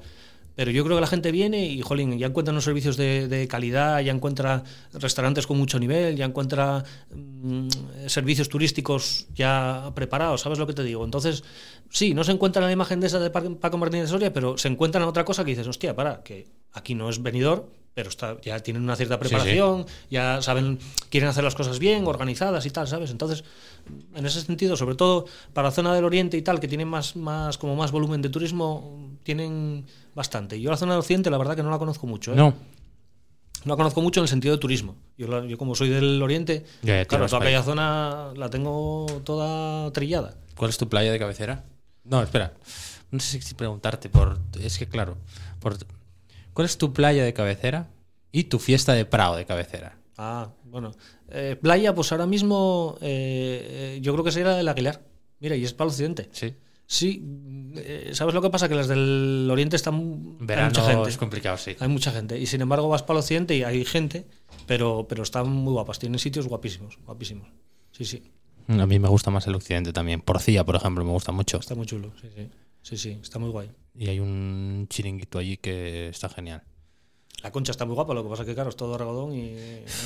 [0.57, 3.47] pero yo creo que la gente viene y, jolín, ya encuentra unos servicios de, de,
[3.47, 6.83] calidad, ya encuentra restaurantes con mucho nivel, ya encuentra
[7.13, 7.67] mmm,
[8.07, 11.05] servicios turísticos ya preparados, ¿sabes lo que te digo?
[11.05, 11.43] Entonces,
[11.91, 15.03] sí, no se encuentra la imagen de esa de Paco Martínez Soria, pero se encuentran
[15.03, 18.83] otra cosa que dices, hostia, para, que aquí no es venidor, pero está, ya tienen
[18.83, 20.05] una cierta preparación, sí, sí.
[20.11, 20.77] ya saben,
[21.09, 23.09] quieren hacer las cosas bien, organizadas y tal, ¿sabes?
[23.09, 23.43] Entonces,
[24.13, 27.15] en ese sentido, sobre todo para la zona del Oriente y tal, que tienen más,
[27.15, 30.61] más, como más volumen de turismo, tienen bastante.
[30.61, 32.33] Yo la zona del Occidente, la verdad que no la conozco mucho.
[32.33, 32.35] ¿eh?
[32.35, 32.53] No.
[33.65, 34.95] No la conozco mucho en el sentido de turismo.
[35.17, 39.91] Yo, la, yo como soy del Oriente, ya, claro, toda aquella zona la tengo toda
[39.91, 40.35] trillada.
[40.55, 41.65] ¿Cuál es tu playa de cabecera?
[42.03, 42.53] No, espera.
[43.09, 44.37] No sé si preguntarte por...
[44.61, 45.17] Es que, claro,
[45.59, 45.79] por,
[46.57, 47.87] ¿cuál es tu playa de cabecera
[48.31, 49.99] y tu fiesta de Prado de cabecera?
[50.17, 50.91] Ah, bueno.
[51.29, 55.03] Eh, playa, pues ahora mismo eh, yo creo que sería el Aguilar.
[55.39, 56.29] Mira, y es para el occidente.
[56.31, 56.55] Sí.
[56.87, 57.23] Sí,
[57.75, 58.67] eh, ¿sabes lo que pasa?
[58.67, 60.39] Que las del oriente están.
[60.39, 61.09] Verano hay mucha gente.
[61.11, 61.75] es complicado, sí.
[61.79, 62.39] Hay mucha gente.
[62.39, 64.25] Y sin embargo, vas para el occidente y hay gente,
[64.65, 65.99] pero, pero están muy guapas.
[65.99, 66.97] Tienen sitios guapísimos.
[67.05, 67.49] Guapísimos.
[67.91, 68.31] Sí, sí.
[68.67, 70.21] A mí me gusta más el occidente también.
[70.21, 71.59] Porcía, por ejemplo, me gusta mucho.
[71.59, 72.49] Está muy chulo, sí, sí.
[72.81, 73.69] Sí, sí, está muy guay.
[73.97, 76.63] Y hay un chiringuito allí que está genial.
[77.43, 79.53] La concha está muy guapa, lo que pasa es que, claro, es todo algodón y.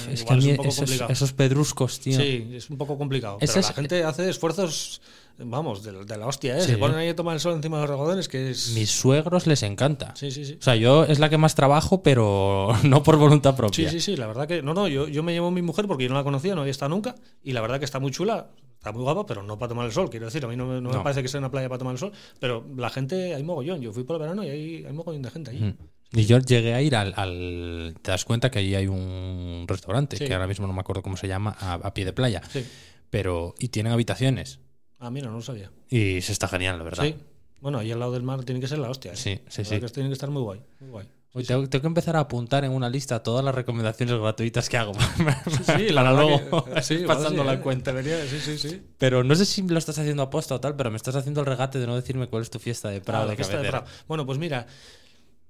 [0.09, 1.11] Es que a mí es un poco esos, complicado.
[1.11, 2.19] esos pedruscos, tío.
[2.19, 3.37] Sí, es un poco complicado.
[3.39, 5.01] Pero es, la gente hace esfuerzos,
[5.37, 6.61] vamos, de, de la hostia, ¿eh?
[6.61, 6.71] Sí.
[6.71, 8.71] Se ponen ahí a tomar el sol encima de los algodones, que es.
[8.71, 10.13] Mis suegros les encanta.
[10.17, 10.57] Sí, sí, sí.
[10.59, 13.89] O sea, yo es la que más trabajo, pero no por voluntad propia.
[13.89, 14.61] Sí, sí, sí, la verdad que.
[14.61, 16.61] No, no, yo, yo me llevo a mi mujer porque yo no la conocía, no
[16.61, 18.49] había estado nunca, y la verdad que está muy chula.
[18.81, 20.43] Está muy guapa, pero no para tomar el sol, quiero decir.
[20.43, 22.11] A mí no, no, no, me parece que sea una playa para tomar el sol,
[22.39, 23.79] pero la gente, hay mogollón.
[23.79, 25.61] Yo fui por el verano y hay, hay mogollón de gente allí.
[25.61, 25.77] Mm.
[26.13, 30.17] Y yo llegué a ir al, al, Te das cuenta que allí hay un restaurante,
[30.17, 30.25] sí.
[30.25, 32.41] que ahora mismo no me acuerdo cómo se llama, a, a pie de playa.
[32.49, 32.65] Sí.
[33.11, 33.53] Pero.
[33.59, 34.59] Y tienen habitaciones.
[34.97, 35.71] Ah, mira, no lo sabía.
[35.87, 37.03] Y se está genial, la verdad.
[37.03, 37.15] Sí.
[37.59, 39.13] Bueno, ahí al lado del mar tiene que ser la hostia.
[39.13, 39.15] ¿eh?
[39.15, 39.79] Sí, sí, la sí.
[39.79, 40.59] Que tiene que estar muy guay.
[40.79, 41.07] Muy guay.
[41.33, 44.77] Hoy tengo, tengo, que empezar a apuntar en una lista todas las recomendaciones gratuitas que
[44.77, 44.91] hago.
[45.77, 47.59] Sí, para luego que, pasando la eh.
[47.61, 47.93] cuenta.
[47.93, 48.81] Debería, sí, sí, sí.
[48.97, 51.45] Pero no sé si lo estás haciendo aposta o tal, pero me estás haciendo el
[51.45, 53.79] regate de no decirme cuál es tu fiesta de Prado ah, de fiesta cabecera.
[53.79, 54.05] De Prado.
[54.07, 54.67] Bueno, pues mira,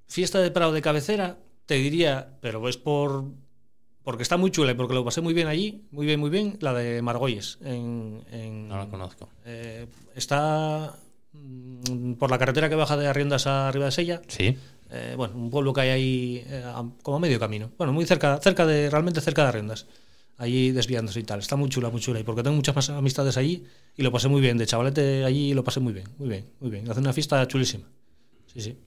[0.05, 3.25] fiesta de Prado de cabecera, te diría, pero es por
[4.03, 6.57] porque está muy chula y porque lo pasé muy bien allí, muy bien, muy bien,
[6.59, 7.59] la de Margolles.
[7.61, 9.29] En, en no la conozco.
[9.45, 10.95] Eh, está
[11.33, 14.21] mm, por la carretera que baja de Arriendas a Arriba de Sella.
[14.27, 14.57] Sí.
[14.91, 16.63] Eh, bueno, un pueblo que hay ahí eh,
[17.01, 17.71] como a medio camino.
[17.77, 19.87] Bueno, muy cerca, cerca de, realmente cerca de Arriendas.
[20.37, 21.39] Allí desviándose y tal.
[21.39, 22.19] Está muy chula, muy chula.
[22.19, 23.63] Y porque tengo muchas más amistades allí
[23.95, 24.57] y lo pasé muy bien.
[24.57, 26.89] De chavalete allí lo pasé muy bien, muy bien, muy bien.
[26.89, 27.85] Hace una fiesta chulísima.
[28.47, 28.77] Sí, sí.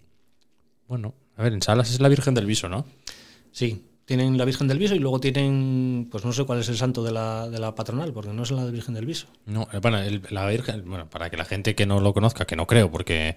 [0.89, 2.85] Bueno, a ver, en Salas es la Virgen del Viso, ¿no?
[3.51, 6.77] Sí, tienen la Virgen del Viso y luego tienen, pues no sé cuál es el
[6.77, 9.29] santo de la, de la patronal, porque no es la Virgen del Viso.
[9.47, 12.45] No, eh, bueno, el, la Virgen, bueno, para que la gente que no lo conozca,
[12.45, 13.37] que no creo, porque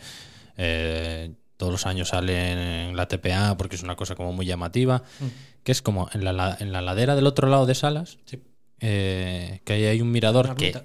[0.57, 5.03] eh, todos los años sale en la TPA, porque es una cosa como muy llamativa,
[5.19, 5.25] mm.
[5.63, 8.41] que es como en la, en la ladera del otro lado de Salas, sí.
[8.79, 10.81] eh, que ahí hay un mirador una que...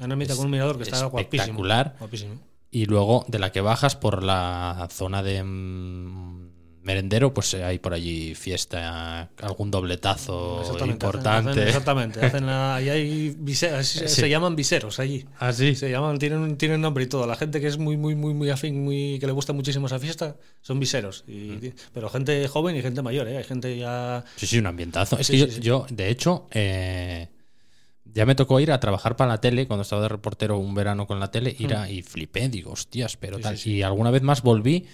[0.00, 1.96] Una ermita con un mirador que está espectacular.
[1.98, 2.48] Guapísimo, guapísimo.
[2.70, 6.47] Y luego de la que bajas por la zona de mmm,
[6.88, 11.50] merendero, pues hay por allí fiesta, algún dobletazo importante.
[11.50, 12.24] Hacen, exactamente.
[12.24, 14.08] Hacen la, ahí hay viseros, sí.
[14.08, 15.26] se llaman viseros allí.
[15.38, 15.74] Ah, sí.
[15.74, 17.26] Se llaman, tienen, tienen nombre y todo.
[17.26, 19.98] La gente que es muy, muy, muy, muy afín, muy, que le gusta muchísimo esa
[19.98, 21.24] fiesta, son viseros.
[21.28, 21.72] Y, mm.
[21.92, 23.36] Pero gente joven y gente mayor, ¿eh?
[23.36, 24.24] Hay gente ya.
[24.36, 25.18] Sí, sí, un ambientazo.
[25.18, 27.28] Es que yo, sí, yo, de hecho, eh,
[28.06, 31.06] ya me tocó ir a trabajar para la tele cuando estaba de reportero un verano
[31.06, 31.90] con la tele, ir a, mm.
[31.90, 33.58] y flipé, digo, hostias, pero tal.
[33.62, 34.86] Y alguna vez más volví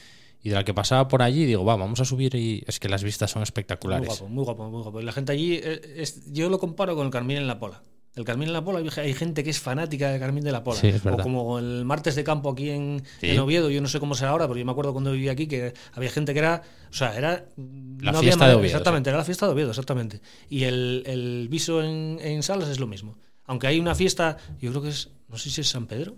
[0.45, 2.89] y de la que pasaba por allí digo, va, vamos a subir y es que
[2.89, 4.07] las vistas son espectaculares.
[4.07, 5.01] Muy guapo, muy guapo, muy guapo.
[5.01, 7.83] Y la gente allí, es, yo lo comparo con el Carmín en la Pola.
[8.15, 10.63] El Carmín de la Pola, hay- hay gente que es fanática del Carmín de la
[10.63, 10.79] Pola.
[10.79, 13.31] Sí, es o como el martes de campo aquí en, Sí.
[13.31, 15.49] en Oviedo, yo no sé cómo será ahora, pero yo me acuerdo cuando vivía aquí
[15.49, 16.63] que había gente que era.
[16.91, 17.47] O sea, era.
[17.57, 20.21] La no había fiesta de Oviedo, Exactamente, era la fiesta de Oviedo, exactamente.
[20.49, 23.17] Y el, el viso en, en Salas es lo mismo.
[23.47, 25.09] Aunque hay una fiesta, yo creo que es.
[25.29, 26.15] No sé si es San Pedro.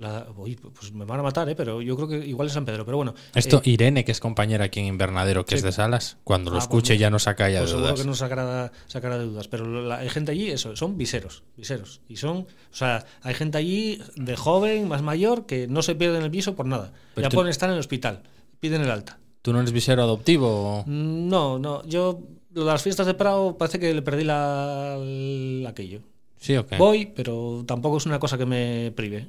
[0.00, 1.54] La, uy, pues me van a matar, ¿eh?
[1.54, 2.86] pero yo creo que igual es San Pedro.
[2.86, 5.56] Pero bueno, Esto, eh, Irene, que es compañera aquí en Invernadero, que Sí.
[5.58, 7.88] es de Salas, cuando lo Ah, pues escuche ya no saca ya Pues de seguro
[7.88, 8.00] dudas.
[8.00, 9.46] que no sacará, sacará de dudas.
[9.48, 12.00] Pero la- hay gente allí, eso, son viseros, viseros.
[12.08, 16.22] Y son, o sea, hay gente allí de joven, más mayor, que no se pierden
[16.22, 16.92] el viso por nada.
[17.14, 18.22] Pero ya tú- pueden estar en el hospital,
[18.58, 19.18] piden el alta.
[19.42, 20.82] ¿Tú no eres visero adoptivo?
[20.86, 22.20] Mm, No, no, yo
[22.54, 26.00] las fiestas de Prado parece que le perdí la, el- aquello.
[26.38, 26.76] ¿Sí o qué?
[26.78, 29.28] Voy, pero tampoco es una cosa que me prive.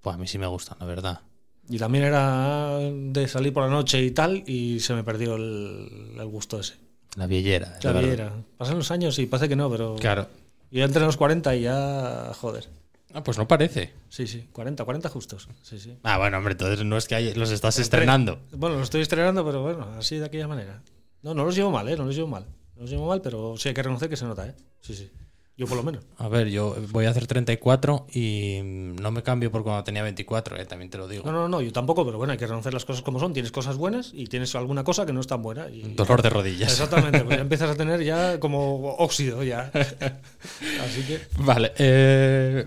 [0.00, 1.20] Pues a mí sí me gustan, la verdad.
[1.68, 6.14] Y también era de salir por la noche y tal, y se me perdió el,
[6.18, 6.76] el gusto ese.
[7.16, 7.78] La viellera.
[7.82, 8.08] La verdad.
[8.08, 8.32] viera.
[8.56, 9.96] Pasan los años y parece que no, pero.
[9.96, 10.28] Claro.
[10.70, 12.32] Yo ya entré en los 40 y ya.
[12.40, 12.68] Joder.
[13.14, 13.92] Ah, pues no parece.
[14.08, 14.48] Sí, sí.
[14.52, 15.48] 40, 40 justos.
[15.62, 15.96] Sí, sí.
[16.02, 18.38] Ah, bueno, hombre, entonces no es que hay- los estás estrenando.
[18.52, 20.82] Bueno, los estoy estrenando, pero bueno, así de aquella manera.
[21.22, 21.96] No, no los llevo mal, ¿eh?
[21.96, 22.46] No los llevo mal.
[22.76, 24.54] No los llevo mal, pero sí hay que reconocer que se nota, ¿eh?
[24.80, 25.10] Sí, sí.
[25.58, 26.04] Yo por lo menos.
[26.18, 30.56] A ver, yo voy a hacer 34 y no me cambio por cuando tenía 24,
[30.56, 31.24] eh, también te lo digo.
[31.26, 33.32] No, no, no, yo tampoco, pero bueno, hay que reconocer las cosas como son.
[33.32, 35.68] Tienes cosas buenas y tienes alguna cosa que no es tan buena.
[35.68, 36.70] Y, Dolor de rodillas.
[36.70, 39.72] Exactamente, pues ya empiezas a tener ya como óxido ya.
[40.84, 41.20] Así que.
[41.38, 41.72] Vale.
[41.78, 42.64] eh,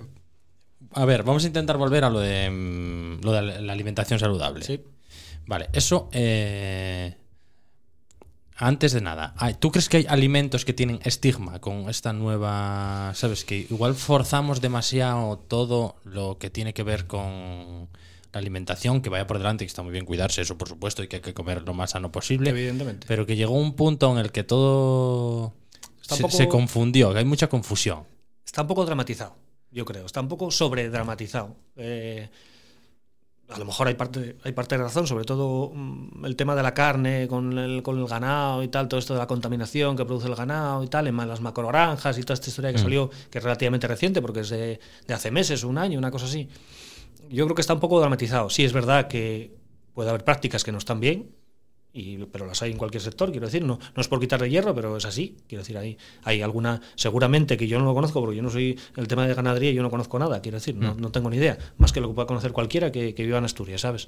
[0.94, 4.66] a ver, vamos a intentar volver a lo de, mm, lo de la alimentación saludable.
[4.66, 4.84] Sí.
[5.46, 6.10] Vale, eso.
[6.12, 7.16] eh,
[8.62, 13.12] antes de nada, ¿tú crees que hay alimentos que tienen estigma con esta nueva.
[13.16, 13.44] ¿Sabes?
[13.44, 17.90] Que igual forzamos demasiado todo lo que tiene que ver con
[18.34, 21.08] la alimentación, que vaya por delante, que está muy bien cuidarse, eso por supuesto, y
[21.10, 22.52] que hay que comer lo más sano posible.
[22.52, 23.06] Evidentemente.
[23.08, 25.54] Pero que llegó un punto en el que todo
[26.08, 28.04] poco- se confundió, que hay mucha confusión.
[28.46, 29.36] Está un poco dramatizado,
[29.72, 30.06] yo creo.
[30.06, 31.56] Está un poco sobredramatizado.
[31.76, 32.30] Eh,
[33.52, 36.64] a lo mejor hay parte, hay parte de razón, sobre todo mm, el tema de
[36.64, 40.06] la carne con el, con el ganado y tal, todo esto de la contaminación que
[40.06, 42.84] produce el ganado y tal, en las macrogranjas y toda esta historia que Mm.
[42.84, 46.26] salió, que es relativamente reciente, porque es de, de hace meses, un año, una cosa
[46.26, 46.48] así.
[47.30, 48.50] Yo creo que está un poco dramatizado.
[48.50, 49.56] Sí, es verdad que
[49.94, 51.32] puede haber prácticas que no están bien,
[51.94, 54.74] y, pero las hay en cualquier sector, quiero decir, no, no es por quitarle hierro,
[54.74, 58.38] pero es así, quiero decir, hay, hay alguna, seguramente que yo no lo conozco, porque
[58.38, 61.12] yo no soy el tema de ganadería, yo no conozco nada, quiero decir, no, no
[61.12, 63.82] tengo ni idea, más que lo que pueda conocer cualquiera que, que viva en Asturias,
[63.82, 64.08] ¿sabes?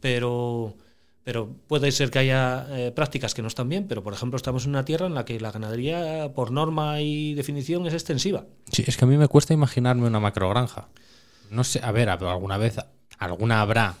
[0.00, 0.74] Pero,
[1.22, 4.64] pero puede ser que haya eh, prácticas que no están bien, pero por ejemplo estamos
[4.64, 8.46] en una tierra en la que la ganadería, por norma y definición, es extensiva.
[8.72, 10.88] Sí, es que a mí me cuesta imaginarme una macrogranja.
[11.50, 12.76] No sé, a ver, alguna vez,
[13.18, 13.96] alguna habrá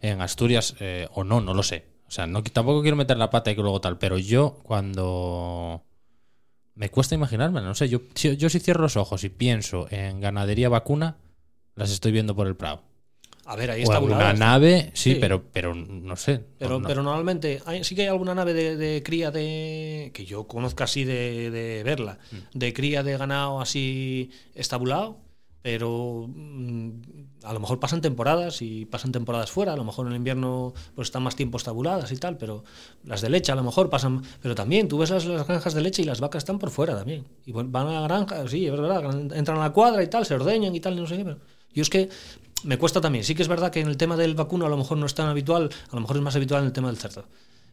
[0.00, 1.93] en Asturias eh, o no, no lo sé.
[2.14, 5.82] O sea, no, tampoco quiero meter la pata y que luego tal, pero yo cuando
[6.76, 10.20] me cuesta imaginarme, no sé, yo, si- yo si cierro los ojos y pienso en
[10.20, 11.16] ganadería vacuna,
[11.74, 12.82] las estoy viendo por el Prado.
[13.46, 15.18] A ver, ahí O está alguna nave, sí, Sí.
[15.20, 16.40] pero, pero no sé.
[16.56, 20.12] Pero, no- pero normalmente hay- sí que hay alguna nave de, de cría de.
[20.14, 22.20] que yo conozca así de, de verla.
[22.30, 22.58] Mm.
[22.60, 25.18] De cría de ganado así estabulado.
[25.64, 26.90] Pero mm,
[27.42, 29.72] a lo mejor pasan temporadas y pasan temporadas fuera.
[29.72, 32.36] A lo mejor en el invierno pues están más tiempo estabuladas y tal.
[32.36, 32.64] Pero
[33.02, 34.22] las de leche a lo mejor pasan.
[34.42, 36.94] Pero también tú ves las, las granjas de leche y las vacas están por fuera
[36.94, 37.24] también.
[37.46, 39.04] Y van a la granja, sí, es verdad.
[39.34, 41.24] Entran a la cuadra y tal, se ordeñan y tal, y no sé qué.
[41.24, 41.38] Pero
[41.72, 42.10] yo es que
[42.64, 43.24] me cuesta también.
[43.24, 45.14] Sí que es verdad que en el tema del vacuno a lo mejor no es
[45.14, 47.24] tan habitual, a lo mejor es más habitual en el tema del cerdo.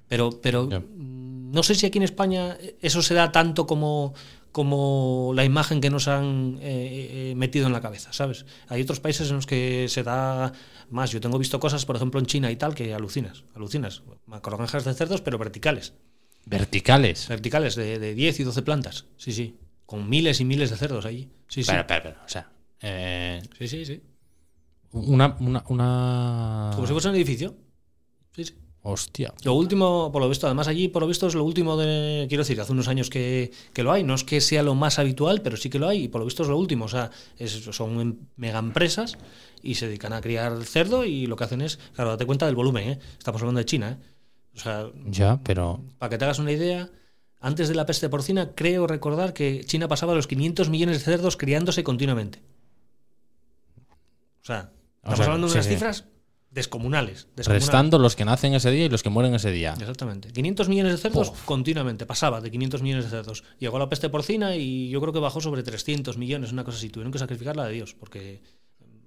[0.08, 4.14] Pero, pero mm, no sé si aquí en España eso se da tanto como,
[4.52, 8.46] como la imagen que nos han eh, eh, metido en la cabeza, ¿sabes?
[8.68, 10.52] Hay otros países en los que se da
[10.90, 11.12] más.
[11.12, 14.04] Yo tengo visto cosas, por ejemplo, en China y tal, que alucinas, alucinas.
[14.26, 15.94] Macrogranjas de cerdos, pero verticales.
[16.46, 17.28] Verticales.
[17.28, 19.06] Verticales, de, de 10 y 12 plantas.
[19.18, 19.58] Sí, sí.
[19.86, 21.30] Con miles y miles de cerdos allí.
[21.48, 21.72] Sí, sí.
[21.72, 24.02] Espera, espera, espera, O sea, eh, Sí, sí, sí.
[24.92, 26.72] una, una, una...
[26.74, 27.56] Como si fuese un edificio.
[28.36, 28.56] Sí, sí.
[28.84, 29.32] Hostia.
[29.44, 32.26] Lo último, por lo visto, además allí, por lo visto, es lo último de.
[32.30, 34.04] Quiero decir, hace unos años que, que lo hay.
[34.04, 36.06] No es que sea lo más habitual, pero sí que lo hay.
[36.06, 36.86] Y por lo visto es lo último.
[36.86, 39.18] O sea, es- son em- mega empresas
[39.62, 41.78] y se dedican a criar cerdo y lo que hacen es.
[41.94, 43.00] Claro, date cuenta del volumen, ¿eh?
[43.20, 44.06] Estamos hablando de China, ¿eh?
[44.56, 45.80] O sea, Ya, pero...
[46.00, 46.90] para que te hagas una idea,
[47.40, 51.38] antes de la peste porcina, creo recordar que China pasaba los 500 millones de cerdos
[51.38, 52.42] criándose continuamente.
[54.42, 54.72] O sea,
[55.04, 55.74] O estamos sea, hablando de sí, unas sí.
[55.74, 56.06] cifras
[56.52, 57.28] descomunales.
[57.36, 57.66] descomunales.
[57.66, 59.74] Restando los que nacen ese día y los que mueren ese día.
[59.80, 60.32] Exactamente.
[60.32, 61.46] 500 millones de cerdos Uf.
[61.46, 62.06] continuamente.
[62.06, 63.44] Pasaba de 500 millones de cerdos.
[63.60, 66.90] Llegó la peste porcina y yo creo que bajó sobre 300 millones, una cosa así.
[66.90, 68.42] Tuvieron que sacrificar la de Dios porque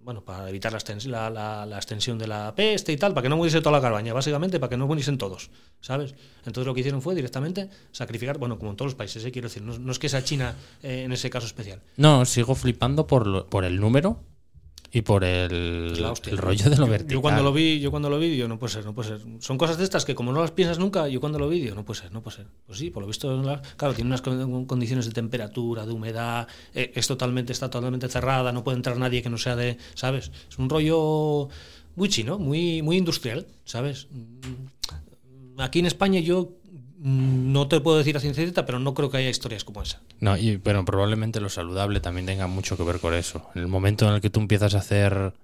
[0.03, 3.23] bueno, para evitar la, extens- la- la- la extensión de la peste y tal, para
[3.23, 6.15] que no muriese toda la cabaña, básicamente, para que no muriesen todos, ¿sabes?
[6.45, 9.33] Entonces lo que hicieron fue directamente sacrificar, bueno, como en todos los países, ¿eh?
[9.33, 11.81] quiero decir, no, no es que sea China eh, en ese caso especial.
[11.97, 14.21] No, sigo flipando por, lo- por el número
[14.95, 15.93] y por el,
[16.37, 17.15] rollo de lo Yo- vertical.
[17.15, 19.21] Yo cuando lo vi, yo cuando lo vi, digo, no puede ser, no puede ser.
[19.41, 21.75] Son cosas de estas que como no las piensas nunca, yo cuando lo vi, digo,
[21.75, 22.47] no puede ser, no puede ser.
[22.67, 26.47] Pues sí, por lo visto, la- claro, tiene unas con- condiciones de temperatura, de humedad,
[26.75, 30.31] eh, es totalmente, está totalmente cerrada, no puede entrar nadie que no sea de, ¿sabes?
[30.49, 31.49] Es un rollo
[31.97, 34.07] muy chino, muy, muy industrial, ¿sabes?
[34.13, 36.51] Mm, Aquí en España yo
[37.05, 40.01] no te puedo decir a ciencia cierta, pero no creo que haya historias como esa.
[40.21, 43.47] No, y, pero probablemente lo saludable también tenga mucho que ver con eso.
[43.55, 45.35] En el momento en el que tú empiezas a hacer,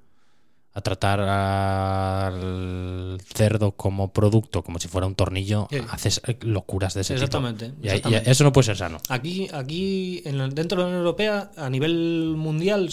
[0.73, 5.79] a tratar al cerdo como producto, como si fuera un tornillo, Sí.
[5.91, 7.79] haces eh, locuras de ese Exactamente, tipo.
[7.83, 8.31] Y ahí- y exactamente.
[8.31, 8.99] eso no puede ser sano.
[9.09, 12.89] Aquí, aquí en dentro de la Unión Europea, a nivel mundial,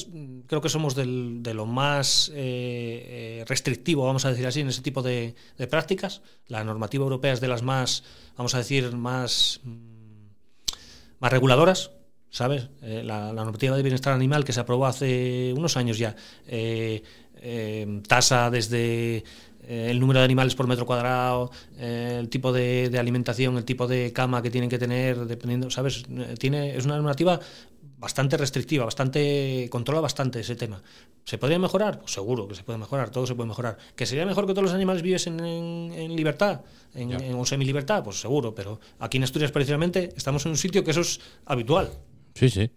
[0.48, 4.70] creo que somos del- de lo más eh, eh, restrictivo, vamos a decir así, en
[4.70, 6.22] ese tipo de, de prácticas.
[6.48, 8.04] La normativa europea es de las más,
[8.38, 9.78] vamos a decir, más, mm,
[11.20, 11.92] más reguladoras.
[12.30, 12.68] ¿Sabes?
[12.82, 16.14] Eh, la, la normativa de bienestar animal que se aprobó hace unos años ya
[16.46, 17.02] eh,
[17.42, 19.24] eh, tasa desde
[19.68, 23.66] eh, el número de animales por metro cuadrado, eh, el tipo de, de alimentación, el
[23.66, 26.06] tipo de cama que tienen que tener, dependiendo, ¿sabes?
[26.10, 27.38] Eh, Tiene, es una normativa
[27.98, 30.82] bastante restrictiva, bastante controla bastante ese tema.
[31.26, 32.00] ¿Se podría mejorar?
[32.00, 33.78] Pues seguro que se puede mejorar, todo se puede mejorar.
[33.96, 36.62] ¿Que sería mejor que todos los animales viviesen en, en libertad,
[36.94, 38.04] en, semi-libertad?
[38.04, 41.90] Pues seguro, pero aquí en Asturias precisamente estamos en un sitio que eso es habitual.
[42.36, 42.70] Sí, sí.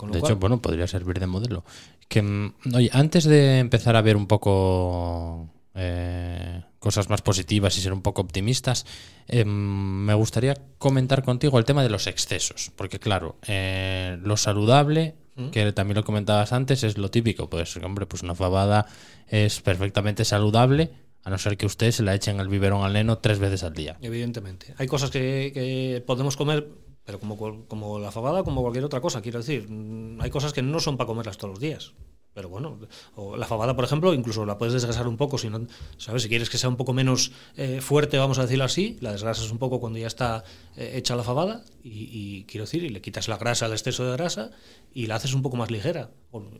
[0.00, 1.62] Con lo De cual- hecho, bueno, podría servir de modelo.
[2.08, 7.82] Que, mm, oye, antes de empezar a ver un poco eh, cosas más positivas y
[7.82, 8.86] ser un poco optimistas,
[9.28, 12.72] eh, me gustaría comentar contigo el tema de los excesos.
[12.76, 15.16] Porque, claro, eh, lo saludable,
[15.52, 17.50] que también lo comentabas antes, es lo típico.
[17.50, 18.86] Pues, hombre, pues una fabada
[19.28, 20.90] es perfectamente saludable,
[21.24, 23.62] a no ser que usted se la eche en el biberón al neno tres veces
[23.62, 23.98] al día.
[24.00, 24.74] Evidentemente.
[24.78, 26.68] Hay cosas que, que podemos comer,
[27.10, 29.66] pero como, como la fabada, como cualquier otra cosa, quiero decir.
[29.68, 31.92] Mm, Hay cosas que no son para comerlas todos los días.
[32.32, 32.78] Pero bueno,
[33.16, 35.66] o la fabada, por ejemplo, incluso la puedes desgrasar un poco, si no,
[35.98, 36.22] ¿sabes?
[36.22, 39.50] Si quieres que sea un poco menos eh, fuerte, vamos a decirlo así, la desgrasas
[39.50, 40.44] un poco cuando ya está
[40.76, 44.04] eh, hecha la fabada y, y quiero decir, y le quitas la grasa, el exceso
[44.04, 44.52] de grasa
[44.94, 46.10] y la haces un poco más ligera.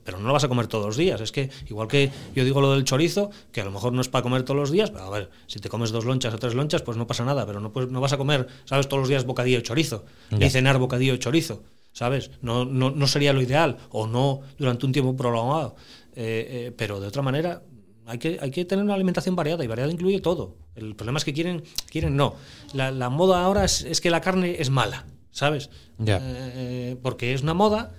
[0.03, 1.21] Pero no la vas a comer todos los días.
[1.21, 4.09] Es que, igual que yo digo lo del chorizo, que a lo mejor no es
[4.09, 6.55] para comer todos los días, pero a ver, si te comes dos lonchas o tres
[6.55, 8.89] lonchas, pues no pasa nada, pero no, puedes- no vas a comer, ¿sabes?
[8.89, 10.51] Todos los días bocadillo de chorizo, ni Ya.
[10.51, 11.63] cenar bocadillo de chorizo.
[12.01, 12.31] ¿Sabes?
[12.41, 15.77] No, no, no sería lo ideal, o no durante un tiempo prolongado.
[16.15, 17.63] Eh, eh, pero de otra manera,
[18.07, 20.57] hay que, hay que tener una alimentación variada y variada incluye todo.
[20.75, 22.37] El problema es que quieren, quieren no.
[22.73, 25.69] La, la moda ahora es, es que la carne es mala, ¿sabes?
[26.07, 27.93] Eh, porque es una moda,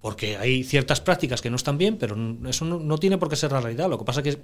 [0.00, 2.16] porque hay ciertas prácticas que no están bien, pero
[2.48, 3.88] eso no, no tiene por qué ser la realidad.
[3.88, 4.38] Lo que pasa que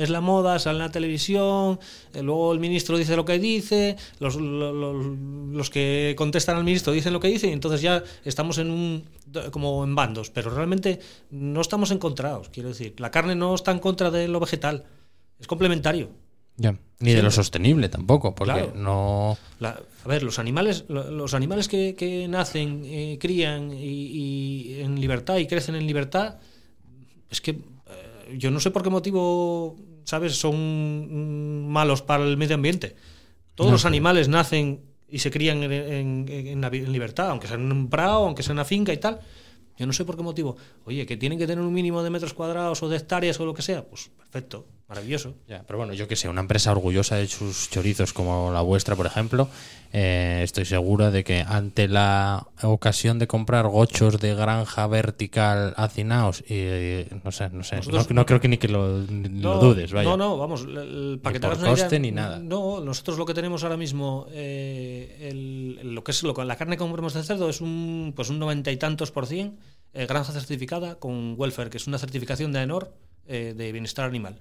[0.00, 1.78] es, la moda, sale en la televisión,
[2.14, 6.64] eh, luego el ministro dice lo que dice, los, lo- lo- los que contestan al
[6.64, 9.04] ministro dicen lo que dicen, y entonces ya estamos en un
[9.50, 13.78] como en bandos, pero realmente no estamos encontrados, quiero decir, la carne no está en
[13.78, 14.84] contra de lo vegetal,
[15.40, 16.10] es complementario.
[16.58, 16.74] Ya.
[17.00, 18.72] Ni de lo sostenible tampoco, porque Claro.
[18.74, 19.36] no.
[19.60, 23.76] La- a ver, los animales, lo- los animales que, que nacen, eh, crían y,
[24.76, 26.36] y en libertad y crecen en libertad,
[27.28, 27.58] es que
[28.36, 30.36] yo no sé por qué motivo, ¿sabes?
[30.36, 32.96] Son malos para el medio ambiente.
[33.54, 37.88] Todos No los animales nacen y se crían en, en- libertad, aunque sea en un
[37.88, 39.20] prado, aunque sea en una finca y tal.
[39.78, 40.56] Yo no sé por qué motivo.
[40.84, 43.54] Oye, que tienen que tener un mínimo de metros cuadrados o de hectáreas o lo
[43.54, 43.84] que sea.
[43.84, 45.34] Pues perfecto, maravilloso.
[45.48, 48.94] Ya, pero bueno, yo que sé, una empresa orgullosa de sus chorizos como la vuestra,
[48.94, 49.48] por ejemplo,
[49.92, 56.42] eh, estoy segura de que ante la ocasión de comprar gochos de granja vertical hacinaos,
[56.48, 59.58] y no sé, no sé, Nosotros- no, no creo que ni que lo, ni lo
[59.58, 60.08] dudes, vaya.
[60.10, 62.38] No, no, vamos, el- para Ni que por idea, coste ni nada.
[62.38, 66.76] No, nosotros lo que tenemos ahora mismo, eh, el- lo que es lo, la carne
[66.76, 69.58] que compramos de cerdo es un pues un noventa y tantos por cien
[69.94, 72.92] eh, granja certificada con welfare, que es una certificación de AENOR
[73.26, 74.40] eh, de bienestar animal.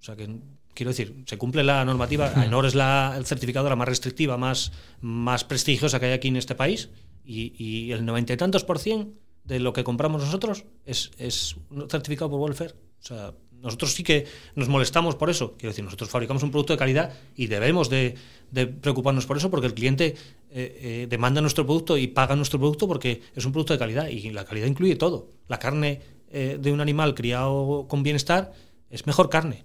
[0.00, 0.28] O sea que
[0.74, 2.32] quiero decir, se cumple la normativa.
[2.36, 6.36] AENOR es la el certificado la más restrictiva, más, más prestigiosa que hay aquí en
[6.36, 6.90] este país.
[7.24, 11.56] Y, el noventa y tantos por cien de lo que compramos nosotros es, es
[11.90, 12.74] certificado por welfare.
[13.02, 15.54] O sea, nosotros sí que nos molestamos por eso.
[15.58, 18.14] Quiero decir, nosotros fabricamos un producto de calidad y debemos de,
[18.50, 20.14] de preocuparnos por eso porque el cliente eh,
[20.50, 24.30] eh, demanda nuestro producto y paga nuestro producto porque es un producto de calidad y
[24.30, 25.28] la calidad incluye todo.
[25.48, 28.52] La carne eh, de un animal criado con bienestar
[28.90, 29.64] es mejor carne.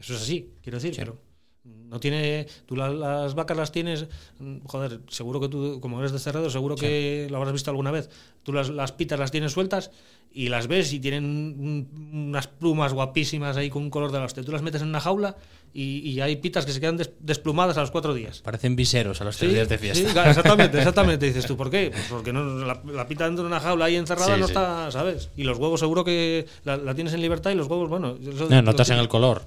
[0.00, 1.18] Eso es así, quiero decir, pero
[1.62, 2.46] No tiene.
[2.66, 4.06] Tú la- las vacas las tienes.
[4.38, 7.90] mm, Joder, seguro que tú, como eres de cerrado, seguro que lo habrás visto alguna
[7.90, 8.08] vez.
[8.44, 9.90] Tú las, las pitas las tienes sueltas
[10.32, 11.88] y las ves y tienen un-
[12.28, 14.42] unas plumas guapísimas ahí con un color de la hostia.
[14.42, 15.36] Tú las metes en una jaula
[15.74, 18.40] y, y hay pitas que se quedan des- desplumadas a los cuatro días.
[18.40, 20.12] Parecen viseros a los tres Sí, días de fiesta.
[20.24, 21.26] sí, exactamente, exactamente.
[21.26, 21.90] Dices tú, ¿por qué?
[21.92, 25.28] Pues porque no, la, la pita dentro de una jaula ahí encerrada no está, ¿sabes?
[25.36, 28.16] Y los huevos seguro que la, la tienes en libertad y los huevos, bueno.
[28.48, 29.42] No, notas en el color.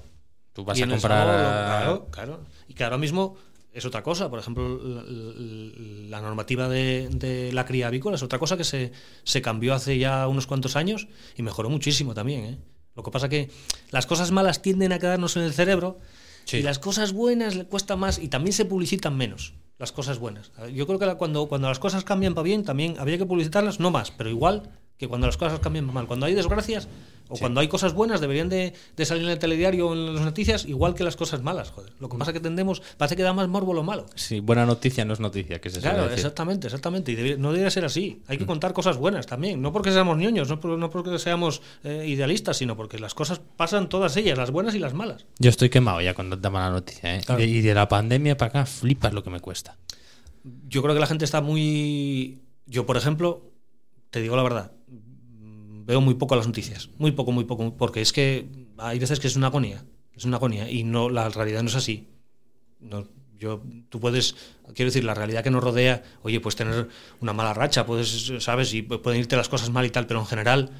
[0.54, 1.28] Tú vas a comprar.
[1.28, 2.40] a- Claro, claro.
[2.68, 3.36] Y que ahora mismo
[3.72, 4.30] es otra cosa.
[4.30, 8.64] Por ejemplo, la, la- la normativa de, de la cría avícola es otra cosa que
[8.64, 8.92] se,
[9.24, 12.44] se cambió hace ya unos cuantos años y mejoró muchísimo también.
[12.44, 12.58] ¿eh?
[12.96, 13.50] Lo que pasa que
[13.90, 15.98] las cosas malas tienden a quedarnos en el cerebro
[16.44, 16.58] Sí.
[16.58, 19.54] y las cosas buenas le cuesta más y también se publicitan menos.
[19.78, 20.52] Las cosas buenas.
[20.72, 23.80] Yo creo que la- cuando, cuando las cosas cambian para bien, también habría que publicitarlas,
[23.80, 26.06] no más, pero igual que cuando las cosas cambian para mal.
[26.06, 26.86] Cuando hay desgracias
[27.28, 30.24] o cuando hay cosas buenas, deberían de, de salir en el telediario o en las
[30.24, 31.92] noticias, igual que las cosas malas, joder.
[32.00, 34.06] Lo que pasa es que tendemos, parece que da más morbo lo malo.
[34.14, 36.18] Sí, buena noticia no es noticia, que se Claro, decir.
[36.18, 37.12] exactamente, exactamente.
[37.12, 38.22] Y debería- no debería ser así.
[38.26, 38.40] Hay Mm.
[38.40, 39.62] que contar cosas buenas también.
[39.62, 43.40] No porque seamos ñoños, no, por- no porque seamos eh, idealistas, sino porque las cosas
[43.56, 45.24] pasan todas ellas, las buenas y las malas.
[45.38, 47.20] Yo estoy quemado ya cuando da mala noticia, ¿eh?
[47.24, 47.42] Claro.
[47.42, 49.76] Y de la pandemia para acá flipas lo que me cuesta.
[50.68, 52.42] Yo creo que la gente está muy.
[52.66, 53.50] Yo, por ejemplo,
[54.10, 54.83] te digo la verdad, mm,
[55.84, 56.90] veo muy poco las noticias.
[56.98, 57.76] Muy poco, muy poco.
[57.76, 59.84] Porque es que hay veces que es una agonía.
[60.14, 60.70] Es una agonía.
[60.70, 62.08] Y no, la realidad no es así.
[62.80, 63.06] No,
[63.38, 64.36] yo, tú puedes,
[64.74, 66.88] quiero decir, la realidad que nos rodea, oye, puedes tener
[67.20, 70.20] una mala racha, puedes, sabes, y pu- pueden irte las cosas mal y tal, pero
[70.20, 70.70] en general,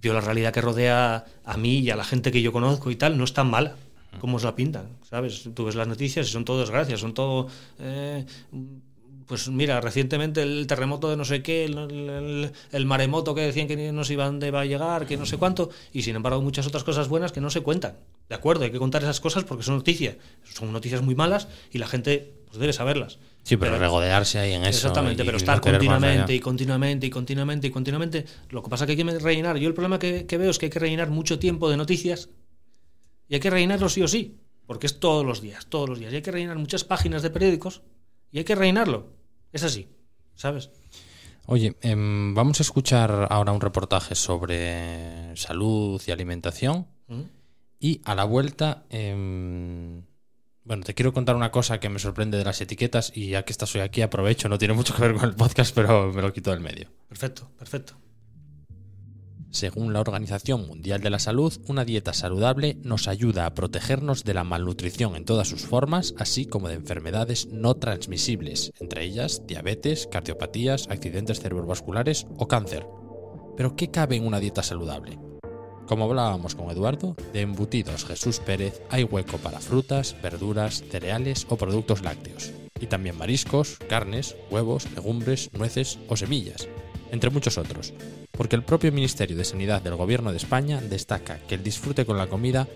[0.00, 2.96] yo la realidad que rodea a mí y a la gente que yo conozco y
[2.96, 3.76] tal, no es tan mala
[4.20, 5.48] como os la pintan, ¿sabes?
[5.54, 7.48] Tú ves las noticias y son todo desgracias, son todo...
[7.78, 8.26] eh,
[9.26, 13.66] pues mira, recientemente el terremoto de no sé qué, el, el- el maremoto que decían
[13.68, 16.40] que no se iban de va a llegar, que no sé cuánto, y sin embargo
[16.42, 17.96] muchas otras cosas buenas que no se cuentan.
[18.28, 20.16] De acuerdo, hay que contar esas cosas porque son noticias.
[20.44, 23.18] Son noticias muy malas y la gente pues, debe saberlas.
[23.44, 24.70] Sí, pero, regodearse ahí en eso.
[24.88, 28.24] Exactamente, y pero estar continuamente y continuamente y continuamente y continuamente.
[28.50, 29.56] Lo que pasa es que hay que rellenar.
[29.58, 32.28] Yo el problema que, que veo es que hay que rellenar mucho tiempo de noticias
[33.28, 36.12] y hay que rellenarlo sí o sí, porque es todos los días, todos los días.
[36.12, 37.82] Y hay que rellenar muchas páginas de periódicos
[38.32, 39.12] y hay que rellenarlo.
[39.52, 39.88] Es así,
[40.34, 40.70] ¿sabes?
[41.46, 46.86] Oye, em, vamos a escuchar ahora un reportaje sobre salud y alimentación.
[47.08, 47.22] ¿Mm?
[47.78, 50.04] Y a la vuelta, em,
[50.64, 53.52] bueno, te quiero contar una cosa que me sorprende de las etiquetas y ya que
[53.52, 56.32] estás hoy aquí aprovecho, no tiene mucho que ver con el podcast, pero me lo
[56.32, 56.88] quito del medio.
[57.08, 57.94] Perfecto, perfecto.
[59.52, 64.32] Según la Organización Mundial de la Salud, una dieta saludable nos ayuda a protegernos de
[64.32, 70.08] la malnutrición en todas sus formas, así como de enfermedades no transmisibles, entre ellas diabetes,
[70.10, 72.86] cardiopatías, accidentes cerebrovasculares o cáncer.
[73.54, 75.18] Pero ¿qué cabe en una dieta saludable?
[75.86, 81.56] Como hablábamos con Eduardo, de embutidos Jesús Pérez hay hueco para frutas, verduras, cereales o
[81.56, 86.68] productos lácteos, y también mariscos, carnes, huevos, legumbres, nueces o semillas,
[87.12, 87.94] entre muchos otros,
[88.32, 92.18] porque el propio Ministerio de Sanidad del Gobierno de España destaca que el disfrute con
[92.18, 92.66] la comida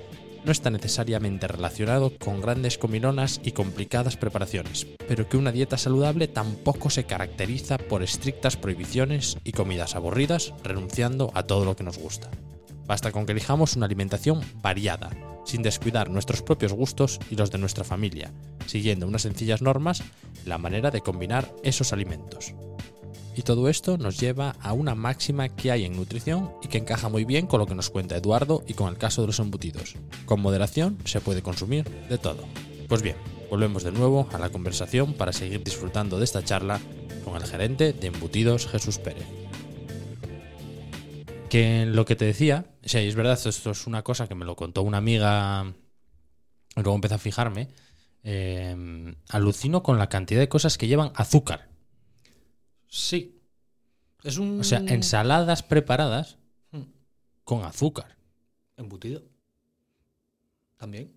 [0.44, 6.28] no está necesariamente relacionado con grandes comilonas y complicadas preparaciones, pero que una dieta saludable
[6.28, 11.98] tampoco se caracteriza por estrictas prohibiciones y comidas aburridas, renunciando a todo lo que nos
[11.98, 12.30] gusta.
[12.86, 15.10] Basta con que elijamos una alimentación variada,
[15.44, 18.32] sin descuidar nuestros propios gustos y los de nuestra familia,
[18.66, 20.04] siguiendo unas sencillas normas
[20.44, 22.54] la manera de combinar esos alimentos.
[23.36, 27.10] Y todo esto nos lleva a una máxima que hay en nutrición y que encaja
[27.10, 29.94] muy bien con lo que nos cuenta Eduardo y con el caso de los embutidos.
[30.24, 32.44] Con moderación se puede consumir de todo.
[32.88, 33.16] Pues bien,
[33.50, 36.80] volvemos de nuevo a la conversación para seguir disfrutando de esta charla
[37.26, 39.26] con el gerente de embutidos Jesús Pérez.
[41.50, 44.56] Que lo que te decía, y es verdad, esto es una cosa que me lo
[44.56, 45.74] contó una amiga
[46.74, 47.68] luego empecé a fijarme,
[48.22, 51.75] eh, alucino con la cantidad de cosas que llevan azúcar.
[52.88, 53.40] Sí.
[54.22, 56.38] Es un O sea, ensaladas preparadas
[56.72, 56.82] Mm.
[57.44, 58.16] con azúcar.
[58.76, 59.22] embutido.
[60.76, 61.12] También.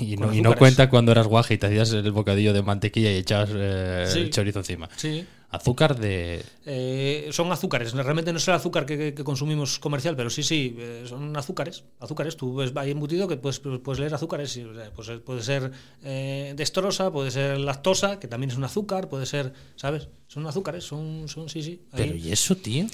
[0.00, 3.12] Y no, y no cuenta cuando eras guaje y te hacías el bocadillo de mantequilla
[3.12, 4.18] y echabas eh, Sí.
[4.20, 4.88] el chorizo encima.
[4.96, 5.24] Sí.
[5.50, 6.44] Azúcar de...
[6.64, 7.92] Eh, son azúcares.
[7.92, 11.36] Realmente no es el azúcar que, que- que consumimos comercial, pero sí, sí, eh, son
[11.36, 11.82] azúcares.
[11.98, 12.36] Azúcares.
[12.36, 14.56] Tú ves, hay embutido que puedes, puedes leer azúcares.
[14.56, 15.72] y, o sea, pues, puede ser
[16.04, 20.08] eh, dextrosa, puede ser lactosa, que también es un azúcar, puede ser, ¿sabes?
[20.28, 21.80] Son azúcares, son, son sí, sí.
[21.92, 22.04] ahí.
[22.04, 22.86] Pero ¿y eso, tío?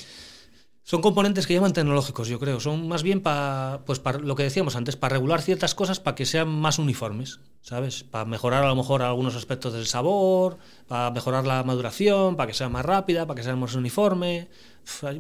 [0.89, 2.61] Son componentes que llaman tecnológicos, yo creo.
[2.61, 6.15] Son más bien para, pues para lo que decíamos antes, para regular ciertas cosas para
[6.15, 8.05] que sean más uniformes, ¿sabes?
[8.05, 12.55] Para mejorar a lo mejor algunos aspectos del sabor, para mejorar la maduración, para que
[12.55, 14.49] sea más rápida, para que sea más uniforme.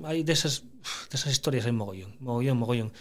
[0.05, 0.62] Hay, de esas,
[1.11, 2.93] de esas historias hay mogollón, mogollón, mogollón.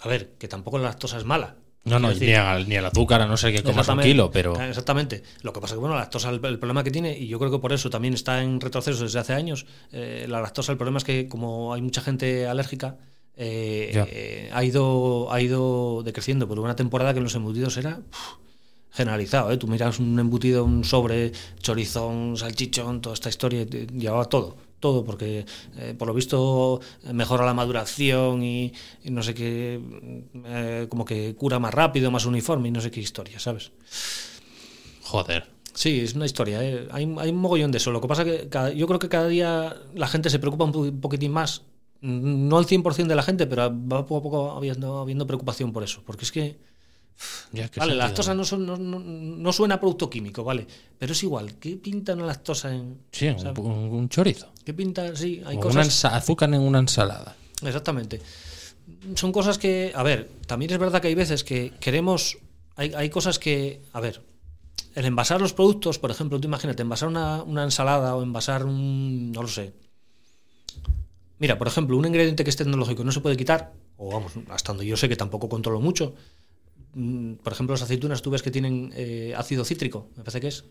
[0.00, 1.58] A ver, que tampoco la lactosa es mala,
[1.90, 4.60] No, no, ni, al, ni azúcar, a no ser que comas un kilo, pero.
[4.60, 5.22] Exactamente.
[5.42, 7.50] Lo que pasa que, bueno, la lactosa, el, el problema que tiene, y yo creo
[7.50, 10.98] que por eso también está en retroceso desde hace años, eh, la lactosa, el problema
[10.98, 12.96] es que como hay mucha gente alérgica,
[13.42, 16.46] eh, eh, ha, ido, ha ido decreciendo.
[16.46, 18.36] Por una temporada que en los embutidos era uf,
[18.90, 19.50] generalizado.
[19.50, 19.56] ¿eh?
[19.56, 24.56] Tú miras un embutido, un sobre, chorizón, salchichón, toda esta historia, llevaba todo.
[24.80, 25.44] Todo, porque
[25.76, 26.80] eh, por lo visto
[27.12, 28.72] mejora la maduración y,
[29.04, 29.78] y no sé qué,
[30.46, 33.72] eh, como que cura más rápido, más uniforme y no sé qué historia, ¿sabes?
[35.02, 35.48] Joder.
[35.74, 36.62] Sí, es una historia.
[36.64, 36.88] ¿eh?
[36.90, 37.90] Hay, hay un mogollón de eso.
[37.90, 40.72] Lo que pasa que cada- yo creo que cada día la gente se preocupa un,
[40.72, 41.62] po- un poquitín más.
[42.00, 45.82] No al 100% de la gente, pero va poco a poco habiendo, habiendo preocupación por
[45.82, 46.02] eso.
[46.04, 46.58] Porque es que,
[47.52, 47.96] Ya, ¿qué vale, sentido?
[47.98, 50.66] la lactosa no, son- no, no- no suena a producto químico, ¿vale?
[50.98, 51.54] Pero es igual.
[51.58, 52.98] ¿Qué pinta una lactosa en...?
[53.12, 53.58] Sí, un,
[53.92, 54.52] un- chorizo.
[54.64, 55.14] ¿Qué pinta?
[55.16, 56.04] Sí, hay O cosas...
[56.04, 57.36] una azúcar en una ensalada.
[57.62, 58.20] Exactamente.
[59.14, 62.38] Son cosas que, a ver, también es verdad que hay veces que queremos,
[62.76, 64.22] hay, hay cosas que, a ver,
[64.94, 69.30] el envasar los productos, por ejemplo, tú imagínate, envasar una, una ensalada o envasar un,
[69.32, 69.72] no lo sé.
[71.38, 74.72] Mira, por ejemplo, un ingrediente que es tecnológico no se puede quitar, o vamos, hasta
[74.72, 76.14] donde yo sé que tampoco controlo mucho,
[77.42, 80.64] por ejemplo, las aceitunas tú ves que tienen eh, ácido cítrico, me parece que es.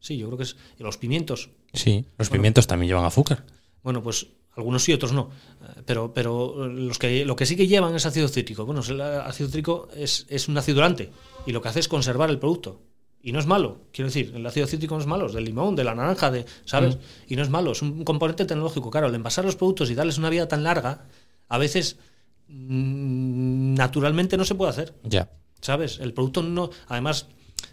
[0.00, 0.56] Sí, yo creo que es.
[0.78, 2.40] Y los pimientos, Sí, los Bueno.
[2.40, 3.44] pimientos también llevan azúcar.
[3.82, 5.30] bueno, pues algunos sí, otros no.
[5.62, 8.64] Eh, Pero, pero los que, lo que sí que llevan es ácido cítrico.
[8.66, 11.10] Bueno, el ácido cítrico es, es un acidulante
[11.46, 12.82] y lo que hace es conservar el producto.
[13.20, 15.74] Y no es malo, quiero decir, el ácido cítrico no es malo, es del limón,
[15.74, 16.98] de la naranja, de, ¿sabes?
[17.26, 18.90] Y no es malo, es un componente tecnológico.
[18.90, 21.06] Claro, al envasar los productos y darles una vida tan larga,
[21.48, 22.07] a veces mm,
[22.48, 24.94] naturalmente no se puede hacer.
[25.04, 25.30] Ya.
[25.60, 25.98] ¿Sabes?
[26.00, 26.70] El producto no.
[26.86, 27.28] Además,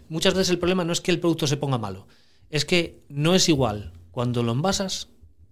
[0.08, 2.06] muchas veces el problema no es que el producto se ponga malo,
[2.50, 5.08] es que no es igual cuando lo envasas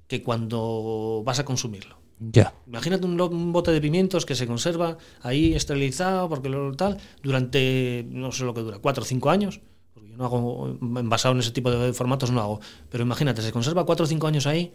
[0.06, 1.98] que cuando vas a consumirlo.
[2.18, 2.54] Ya.
[2.66, 8.32] Imagínate un bote de pimientos que se conserva ahí esterilizado, porque lo tal, durante no
[8.32, 9.60] sé lo que dura, cuatro o cinco años.
[9.92, 12.60] Porque yo no hago envasado en ese tipo de formatos, no hago.
[12.88, 14.72] Pero imagínate, se conserva cuatro o cinco años ahí,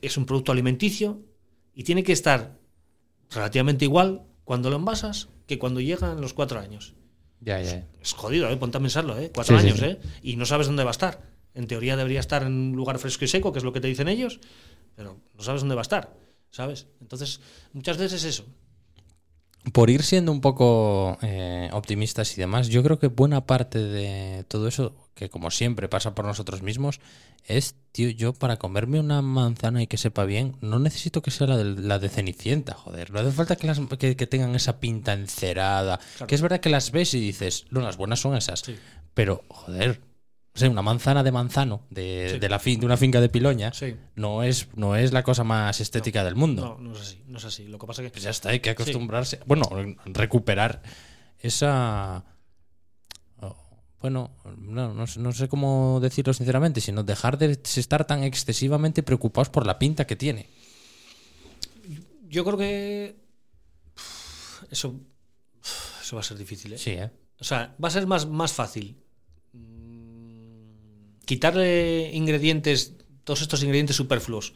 [0.00, 1.20] es un producto alimenticio
[1.74, 2.58] y tiene que estar
[3.34, 6.94] relativamente igual cuando lo envasas que cuando llegan los cuatro años.
[7.40, 7.86] Ya, ya.
[8.00, 8.56] Es jodido, ¿eh?
[8.56, 9.30] Ponte a pensarlo, ¿eh?
[9.34, 9.84] Cuatro sí, años, sí.
[9.84, 10.00] ¿eh?
[10.22, 11.20] Y no sabes dónde va a estar.
[11.54, 13.88] En teoría debería estar en un lugar fresco y seco, que es lo que te
[13.88, 14.40] dicen ellos,
[14.94, 16.14] pero no sabes dónde va a estar,
[16.50, 16.86] ¿sabes?
[17.00, 17.40] Entonces,
[17.72, 18.46] muchas veces es eso.
[19.72, 24.44] Por ir siendo un poco eh, optimistas y demás, yo creo que buena parte de
[24.48, 27.00] todo eso, que como siempre pasa por nosotros mismos,
[27.44, 31.46] es, tío, yo para comerme una manzana y que sepa bien, no necesito que sea
[31.46, 33.12] la de, la de Cenicienta, joder.
[33.12, 35.98] No hace falta que, las, que, que tengan esa pinta encerada.
[36.16, 36.26] Claro.
[36.26, 38.60] Que es verdad que las ves y dices, no, las buenas son esas.
[38.60, 38.76] Sí.
[39.14, 40.00] Pero, joder,
[40.54, 42.38] o sea, una manzana de manzano de, Sí.
[42.38, 43.96] de la fin, de una finca de piloña Sí.
[44.16, 46.76] no, es, no es la cosa más estética del mundo.
[46.78, 47.66] No, no es así, no es así.
[47.68, 49.40] Lo que pasa que Pues ya está, hay que acostumbrarse.
[49.46, 49.62] Bueno,
[50.04, 50.82] recuperar
[51.38, 52.24] esa.
[53.40, 53.56] oh,
[54.00, 59.02] Bueno, no, no sé- no sé cómo decirlo sinceramente, sino dejar de estar tan excesivamente
[59.02, 60.48] preocupados por la pinta que tiene.
[62.28, 63.16] yo creo que
[64.70, 64.98] eso
[66.02, 66.78] eso va a ser difícil, ¿eh?
[66.78, 67.10] Sí, ¿eh?
[67.40, 69.01] O sea, va a ser más, más fácil
[71.32, 72.92] quitarle ingredientes,
[73.24, 74.52] todos estos ingredientes superfluos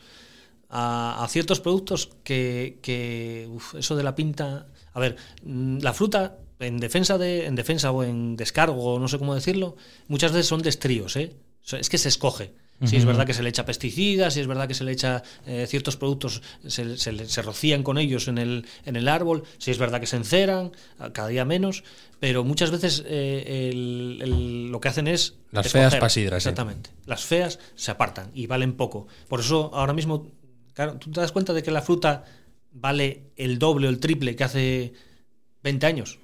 [0.68, 3.48] a, ciertos productos que, que,
[3.78, 4.66] eso de la pinta.
[4.92, 9.18] A ver, mm, la fruta en defensa de, en defensa o en descargo, no sé
[9.18, 9.76] cómo decirlo,
[10.08, 11.34] muchas veces son destríos, ¿eh?
[11.72, 12.52] Es que se escoge.
[12.84, 15.22] Si es verdad que se le echa pesticidas, si es verdad que se le echa
[15.46, 19.70] eh, ciertos productos, se, se se rocían con ellos en el, en el árbol, si
[19.70, 20.72] es verdad que se enceran,
[21.14, 21.84] cada día menos,
[22.20, 25.36] pero muchas veces eh, el- el- lo que hacen es...
[25.52, 26.36] Las feas pasidras.
[26.38, 26.90] Exactamente.
[27.06, 29.06] Las feas se apartan y valen poco.
[29.28, 30.30] Por eso ahora mismo,
[30.74, 32.24] claro, tú te das cuenta de que la fruta
[32.72, 34.92] vale el doble o el triple que hace
[35.62, 36.18] 20 años.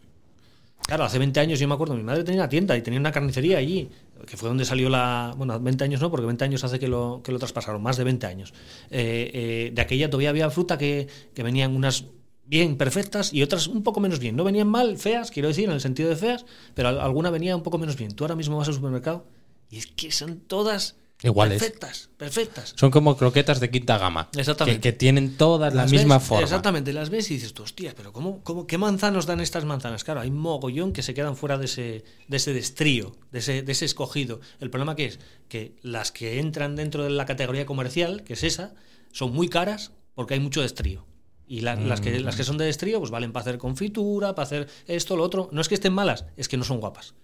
[0.87, 3.13] Claro, hace 20 años yo me acuerdo, mi madre tenía una tienda y tenía una
[3.13, 3.89] carnicería allí,
[4.27, 5.35] que fue donde salió la...
[5.37, 8.05] Bueno, 20 años no, porque 20 años hace que lo, que lo traspasaron, más de
[8.05, 8.53] 20 años.
[8.91, 12.07] Eh, eh, de aquella todavía había fruta que, que venían unas
[12.45, 14.37] bien perfectas y otras un poco menos bien.
[14.37, 16.45] No venían mal, feas, quiero decir, en el sentido de feas,
[16.75, 18.13] pero al- alguna venía un poco menos bien.
[18.15, 19.25] Tú ahora mismo vas al supermercado
[19.71, 21.61] y es que son todas Iguales.
[21.63, 22.75] perfectas, perfectas.
[22.77, 24.29] Son como croquetas de quinta gama.
[24.37, 24.81] Exactamente.
[24.81, 26.43] Que, que tienen todas la Las misma ves, forma.
[26.43, 30.03] Exactamente, las ves y dices, tú, hostia, pero cómo, cómo, ¿qué manzanos dan estas manzanas?
[30.05, 33.73] Claro, hay mogollón que se quedan fuera de ese, de ese destrío, de ese, de
[33.73, 34.41] ese escogido.
[34.61, 38.43] El problema que es que las que entran dentro de la categoría comercial, que es
[38.43, 38.75] esa,
[39.13, 41.07] son muy caras porque hay mucho destrío.
[41.47, 44.45] Y la- las, que, las que son de destrío, pues valen para hacer confitura, para
[44.47, 45.51] hacer esto, lo otro.
[45.53, 47.15] No es que estén malas, es que no son guapas.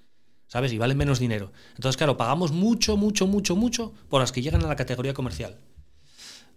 [0.49, 0.72] ¿Sabes?
[0.72, 1.53] Y valen menos dinero.
[1.76, 5.59] Entonces, claro, pagamos mucho, mucho, mucho, mucho por las que llegan a la categoría comercial.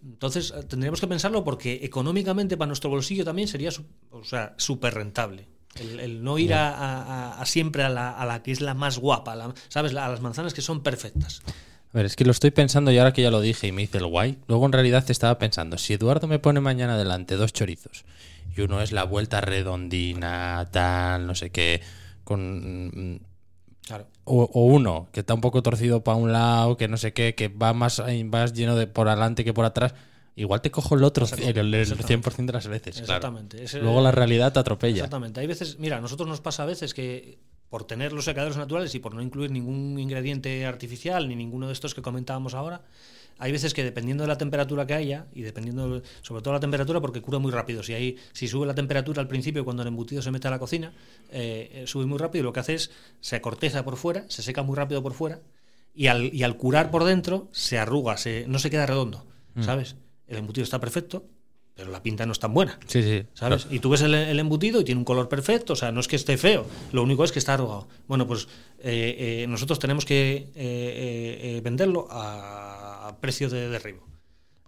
[0.04, 3.70] Entonces, eh, tendríamos que pensarlo porque económicamente para nuestro bolsillo también sería
[4.10, 5.46] o sea, súper rentable.
[5.78, 8.74] El, el no ir a, a- a siempre a la, a la que es la
[8.74, 9.94] más guapa, la- ¿sabes?
[9.94, 11.40] A las manzanas que son perfectas.
[11.46, 13.82] A ver, es que lo estoy pensando y ahora que ya lo dije y me
[13.82, 17.52] hice el guay, luego en realidad estaba pensando, si Eduardo me pone mañana delante dos
[17.52, 18.04] chorizos
[18.56, 21.80] y uno es la vuelta redondina, tal, no sé qué,
[22.24, 23.20] con...
[23.86, 24.06] Claro.
[24.24, 27.34] O, o uno que está un poco torcido para un lado, que no sé qué,
[27.34, 29.94] que va más, más lleno de por adelante que por atrás,
[30.36, 32.94] igual te cojo el otro, el, el, el 100% de las veces.
[32.96, 33.04] claro.
[33.16, 33.64] Exactamente.
[33.64, 34.96] Ese- Luego la realidad te atropella.
[34.96, 35.40] Exactamente.
[35.40, 38.94] Hay veces, mira, a nosotros nos pasa a veces que por tener los secaderos naturales
[38.94, 42.82] y por no incluir ningún ingrediente artificial ni ninguno de estos que comentábamos ahora,
[43.38, 47.00] hay veces que dependiendo de la temperatura que haya y dependiendo sobre todo la temperatura
[47.00, 47.82] porque cura muy rápido.
[47.82, 50.58] Si hay, si sube la temperatura al principio cuando el embutido se mete a la
[50.58, 50.92] cocina,
[51.30, 54.42] eh, eh, sube muy rápido y lo que hace es se corteza por fuera, se
[54.42, 55.40] seca muy rápido por fuera
[55.94, 59.26] y al, y al curar por dentro se arruga, se, no se queda redondo,
[59.60, 59.96] ¿sabes?
[60.26, 61.26] El embutido está perfecto,
[61.74, 62.78] pero la pinta no es tan buena.
[62.86, 63.24] Sí, sí.
[63.34, 63.66] ¿Sabes?
[63.70, 66.08] Y tú ves el, el embutido y tiene un color perfecto, o sea, no es
[66.08, 67.88] que esté feo, lo único es que está arrugado.
[68.08, 68.46] Bueno, pues
[68.78, 72.81] eh, eh, nosotros tenemos que eh, venderlo a,
[73.12, 74.06] a precio de derribo.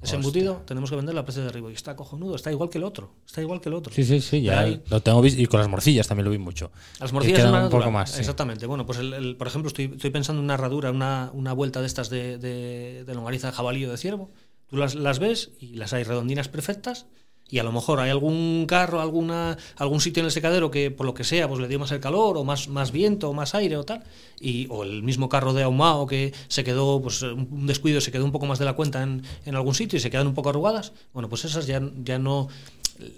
[0.02, 0.16] Ese Hostia.
[0.16, 1.70] embutido tenemos que venderlo a precio de derribo.
[1.70, 3.14] Y está cojonudo, está igual que el otro.
[3.26, 3.92] Está igual que el otro.
[3.94, 5.40] Sí, sí, sí, ya Ahí- lo tengo visto.
[5.40, 6.70] Y con las morcillas también lo vi mucho.
[7.00, 8.10] Las Que morcillas más un poco más.
[8.10, 8.20] sí.
[8.20, 8.66] Exactamente.
[8.66, 11.80] Bueno, pues el, el- por ejemplo, estoy, estoy pensando en una herradura, una, una vuelta
[11.80, 14.30] de estas de, de, de longariza de jabalí o de ciervo.
[14.66, 17.06] Tú las, las ves y las hay redondinas perfectas.
[17.48, 21.06] Y a lo mejor hay algún carro, alguna, algún sitio en el secadero que por
[21.06, 23.54] lo que sea pues le dio más el calor o más, más viento o más
[23.54, 24.02] aire o tal.
[24.40, 28.24] Y, o el mismo carro de ahumado que se quedó, pues un descuido, se quedó
[28.24, 30.50] un poco más de la cuenta en, en algún sitio y se quedan un poco
[30.50, 30.92] arrugadas.
[31.12, 32.48] Bueno, pues esas ya, ya no,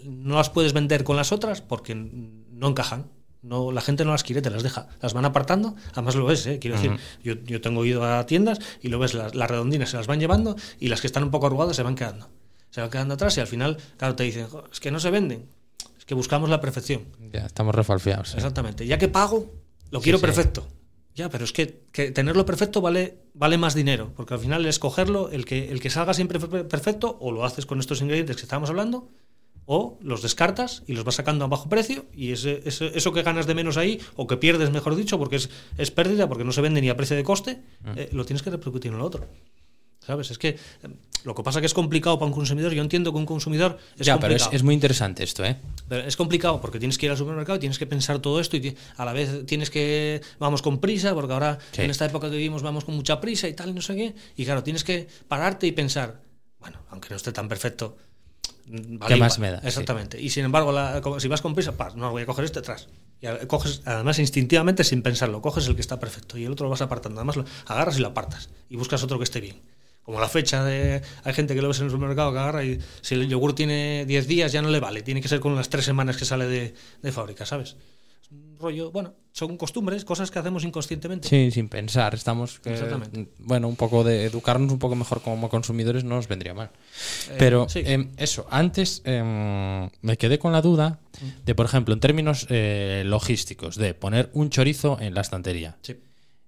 [0.04, 3.06] no las puedes vender con las otras porque no encajan.
[3.42, 4.88] No, la gente no las quiere, te las deja.
[5.00, 5.76] Las van apartando.
[5.92, 6.58] Además lo ves, ¿eh?
[6.58, 9.96] quiero decir, yo, yo tengo ido a tiendas y lo ves, las, las redondinas se
[9.96, 12.28] las van llevando y las que están un poco arrugadas se van quedando.
[12.76, 15.08] Se van quedando atrás y al final, claro, te dicen, "Jo, es que no se
[15.10, 15.46] venden.
[15.98, 17.04] Es que buscamos la perfección.
[17.32, 18.28] Ya estamos refalfeados.
[18.28, 18.36] sí.
[18.36, 18.86] Exactamente.
[18.86, 19.50] Ya que pago,
[19.90, 20.26] lo quiero sí.
[20.26, 20.68] perfecto.
[21.14, 24.78] Ya, pero es que, que tenerlo perfecto vale, vale más dinero, porque al final es
[24.78, 28.36] cogerlo, el que, el que salga siempre per- perfecto, o lo haces con estos ingredientes
[28.36, 29.08] que estábamos hablando,
[29.64, 33.22] o los descartas y los vas sacando a bajo precio, y ese, ese- eso que
[33.22, 35.48] ganas de menos ahí, o que pierdes, mejor dicho, porque es,
[35.78, 37.62] es pérdida, porque no se vende ni a precio de coste,
[37.96, 39.26] eh, lo tienes que repercutir en lo otro.
[40.06, 40.30] ¿Sabes?
[40.30, 40.56] Es que eh,
[41.24, 42.72] lo que pasa que es complicado para un consumidor.
[42.72, 44.56] Yo entiendo que un consumidor es ya, pero es, complicado.
[44.56, 45.56] es muy interesante esto, ¿eh?
[45.88, 48.56] Pero es complicado porque tienes que ir al supermercado y tienes que pensar todo esto
[48.56, 51.82] y a la vez tienes que vamos con prisa porque ahora Sí.
[51.82, 54.14] en esta época que vivimos vamos con mucha prisa y tal y no sé qué
[54.36, 56.20] y claro tienes que pararte y pensar
[56.60, 57.96] bueno aunque no esté tan perfecto
[58.66, 59.60] mm, vale ¿Qué más me da?
[59.60, 59.66] Sí.
[59.68, 62.60] exactamente y sin embargo la- si vas con prisa pa, no voy a coger este
[62.60, 62.88] atrás
[63.20, 66.70] y coges además instintivamente sin pensarlo coges el que está perfecto y el otro lo
[66.70, 69.60] vas apartando además lo agarras y lo apartas y buscas otro que esté bien
[70.06, 71.02] como la fecha de.
[71.24, 74.06] Hay gente que lo ves en el supermercado que agarra y si el yogur tiene
[74.06, 75.02] 10 días ya no le vale.
[75.02, 77.76] Tiene que ser con las 3 semanas que sale de, de fábrica, ¿sabes?
[78.22, 78.90] Es un rollo.
[78.92, 81.28] Bueno, son costumbres, cosas que hacemos inconscientemente.
[81.28, 82.14] Sí, sin pensar.
[82.14, 82.58] Estamos.
[82.60, 83.28] que- Exactamente.
[83.38, 86.70] Bueno, un poco de educarnos un poco mejor como consumidores no nos vendría mal.
[87.30, 87.82] Eh, Pero sí.
[87.84, 91.00] em, eso, antes em, me quedé con la duda
[91.44, 95.76] de, por ejemplo, en términos eh, logísticos, de poner un chorizo en la estantería.
[95.82, 95.96] Sí.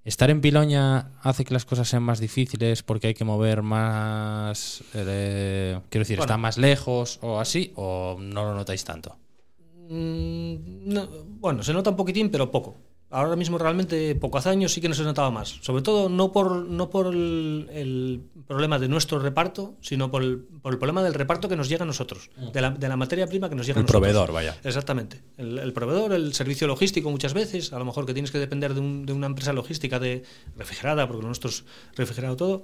[0.09, 4.82] ¿Estar en Piloña hace que las cosas sean más difíciles porque hay que mover más...
[4.94, 6.24] eh, quiero decir, Bueno.
[6.24, 7.72] ¿está más lejos o así?
[7.76, 9.18] ¿O no lo notáis tanto?
[9.90, 10.54] Mm,
[10.94, 11.06] no,
[11.40, 12.76] bueno, se nota un poquitín, pero poco.
[13.11, 14.36] Ahora mismo realmente poco.
[14.36, 15.48] Hace años sí que no se notaba más.
[15.62, 20.38] Sobre todo no por, no por el, el problema de nuestro reparto, sino por el,
[20.61, 22.28] por el problema del reparto que nos llega a nosotros.
[22.52, 24.00] De la, de la materia prima que nos llega a El nosotros.
[24.02, 24.59] proveedor, vaya.
[24.62, 25.22] Exactamente.
[25.38, 28.74] El, el proveedor, el servicio logístico muchas veces, a lo mejor que tienes que depender
[28.74, 30.22] de, un- de una empresa logística de
[30.56, 31.64] refrigerada, porque lo nuestro es
[31.96, 32.62] refrigerado todo.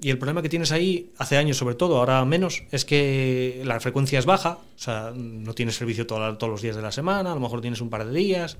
[0.00, 3.80] Y el problema que tienes ahí, hace años sobre todo, ahora menos, es que la
[3.80, 7.32] frecuencia es baja, o sea, no tienes servicio toda- todos los días de la semana,
[7.32, 8.56] a lo mejor tienes un par de días.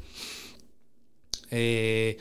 [1.50, 2.16] Eh,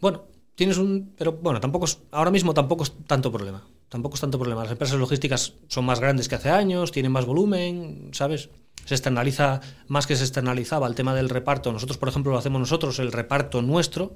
[0.00, 1.14] bueno, tienes un.
[1.16, 3.62] Pero bueno, tampoco es, ahora mismo tampoco es tanto problema.
[3.88, 4.62] Tampoco es tanto problema.
[4.62, 8.48] Las empresas logísticas son más grandes que hace años, tienen más volumen, ¿sabes?
[8.86, 11.72] Se externaliza más que se externalizaba el tema del reparto.
[11.72, 14.14] Nosotros, por ejemplo, lo hacemos nosotros, el reparto nuestro,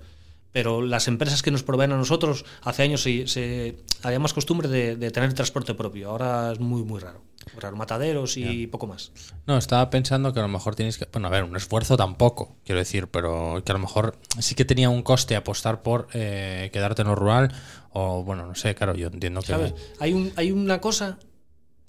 [0.57, 4.69] pero las empresas que nos proveen a nosotros hace años se, se- había más costumbre
[4.69, 6.09] de, de tener transporte propio.
[6.09, 7.21] Ahora es muy, muy raro.
[7.61, 7.77] Raro.
[7.77, 9.13] Mataderos y poco más.
[9.47, 11.07] No, estaba pensando que a lo mejor tienes que.
[11.13, 14.65] Bueno, a ver, un esfuerzo tampoco, quiero decir, pero que a lo mejor sí que
[14.65, 17.53] tenía un coste apostar por eh, quedarte en lo rural.
[17.91, 19.49] O bueno, no sé, claro, yo entiendo que.
[19.49, 19.75] ¿Sabes?
[20.01, 21.19] Hay, un, hay una cosa,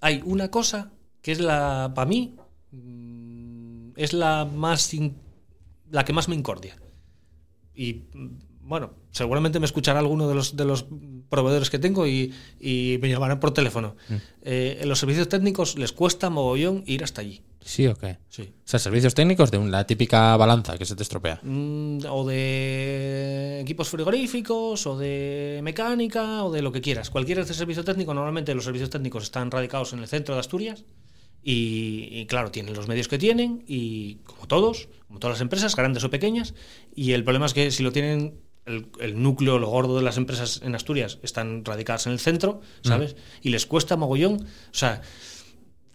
[0.02, 0.92] hay una cosa
[1.22, 2.36] que es la, para mí,
[2.72, 5.16] mm, es la más, in-
[5.90, 6.76] la que más me incordia.
[7.74, 8.04] Y
[8.68, 10.86] bueno, seguramente me escuchará alguno de los, de los
[11.30, 13.96] proveedores que tengo y, y me llamarán por teléfono.
[14.10, 14.16] Mm.
[14.42, 17.42] Eh, en los servicios técnicos les cuesta mogollón ir hasta allí.
[17.62, 18.18] ¿Sí o qué?
[18.30, 18.44] Sí.
[18.44, 21.40] O sea, servicios técnicos de la típica balanza que se te estropea.
[21.44, 27.10] Mm, o de equipos frigoríficos, o de mecánica, o de lo que quieras.
[27.10, 30.84] Cualquier este servicio técnico, normalmente los servicios técnicos están radicados en el centro de Asturias.
[31.44, 35.76] Y, y, claro, tienen los medios que tienen, y como todos, como todas las empresas,
[35.76, 36.54] grandes o pequeñas.
[36.94, 40.18] Y el problema es que si lo tienen, el, el núcleo, lo gordo de las
[40.18, 43.16] empresas en Asturias, están radicadas en el centro, ¿sabes?
[43.42, 44.36] Y les cuesta mogollón.
[44.44, 45.02] O sea,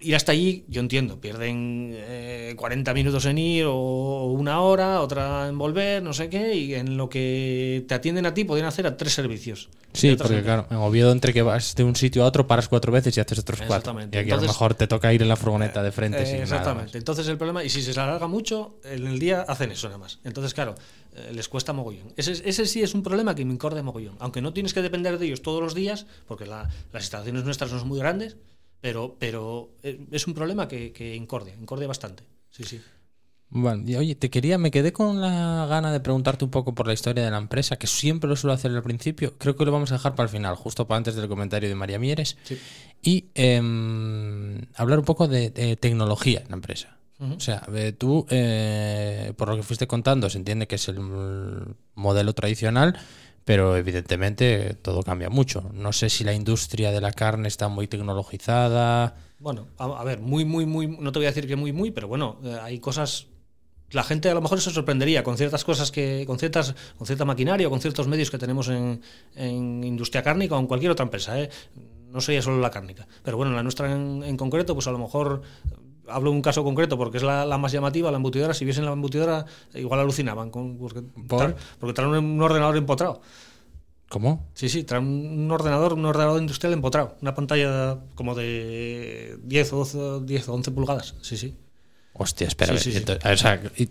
[0.01, 5.47] ir hasta allí, yo entiendo, pierden eh, 40 minutos en ir o una hora, otra
[5.49, 8.85] en volver, no sé qué, y en lo que te atienden a ti podrían hacer
[8.89, 9.69] a tres servicios.
[9.93, 12.91] Sí, porque claro, en Oviedo entre que vas de un sitio a otro paras cuatro
[12.91, 13.77] veces y haces otros cuatro.
[13.77, 14.17] Exactamente.
[14.17, 16.27] Y aquí a lo Entonces- mejor te toca ir en la furgoneta de frente Eh,
[16.27, 16.51] sin nada más.
[16.53, 16.99] exactamente.
[16.99, 20.19] Entonces el problema, y si se alarga mucho, en el día hacen eso nada más.
[20.25, 20.75] Entonces, claro,
[21.15, 22.13] eh, les cuesta mogollón.
[22.17, 24.17] Ese, ese sí es un problema que me incorde mogollón.
[24.21, 27.73] Aunque no tienes que depender de ellos todos los días, porque la- las instalaciones nuestras
[27.73, 28.37] no son muy grandes,
[28.81, 32.25] pero, pero eh, es un problema que, que incordia, incordia bastante.
[32.51, 32.81] Sí, sí.
[33.55, 36.87] Bueno, y oye, te quería, me quedé con la gana de preguntarte un poco por
[36.87, 39.35] la historia de la empresa, que siempre lo suelo hacer al principio.
[39.37, 41.75] Creo que lo vamos a dejar para el final, justo para antes del comentario de
[41.75, 42.39] María Mieres.
[42.45, 42.59] Sí.
[43.03, 46.97] Y em, hablar un poco de, de tecnología en la empresa.
[47.23, 47.67] O sea,
[47.99, 50.99] tú, eh, por lo que fuiste contando, se entiende que es el
[51.95, 52.99] modelo tradicional,
[53.45, 55.71] pero evidentemente todo cambia mucho.
[55.73, 59.15] No sé si la industria de la carne está muy tecnologizada.
[59.39, 61.91] Bueno, a, a ver, muy, muy, muy, no te voy a decir que muy, muy,
[61.91, 63.27] pero bueno, eh, hay cosas.
[63.91, 67.25] La gente a lo mejor se sorprendería con ciertas cosas que, con ciertas, con cierta
[67.25, 69.03] maquinaria o con ciertos medios que tenemos en,
[69.35, 71.51] en industria cárnica o en cualquier otra empresa, ¿eh?
[72.11, 73.07] No sería solo la cárnica.
[73.23, 75.43] Pero bueno, la nuestra en, en concreto, pues a lo mejor
[76.09, 78.55] hablo de un caso concreto porque es la, la más llamativa, la embutidora.
[78.55, 79.45] Si viesen la embutidora,
[79.75, 81.41] igual alucinaban con, porque, ¿Por?
[81.41, 83.21] tra- porque traen un, un ordenador empotrado.
[84.09, 84.47] ¿Cómo?
[84.53, 87.17] Sí, sí, trae un ordenador, un ordenador industrial empotrado.
[87.23, 91.15] Una pantalla como de 10 o 12, 10 o 11 pulgadas.
[91.23, 91.55] Sí, sí.
[92.13, 93.89] Hostia, espera, Sí, a ver, sí, o sea, y-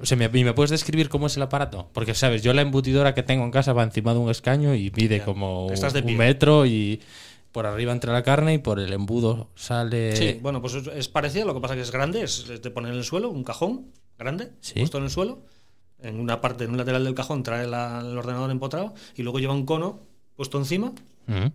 [0.00, 1.88] o sea, ¿me, puedes describir cómo es el aparato?
[1.92, 2.42] Porque, ¿sabes?
[2.42, 5.24] Yo la embutidora que tengo en casa va encima de un escaño y mide Ya,
[5.24, 7.00] como un metro y
[7.52, 10.14] por arriba entra la carne y por el embudo sale...
[10.16, 12.98] Sí, bueno, pues es, parecido, lo que pasa que es grande, es, de poner en
[12.98, 13.86] el suelo, un cajón
[14.18, 14.74] grande, Sí.
[14.74, 15.42] puesto en el suelo.
[16.02, 19.38] En una parte, en un lateral del cajón, trae la- el ordenador empotrado y luego
[19.38, 20.00] lleva un cono
[20.36, 20.92] puesto encima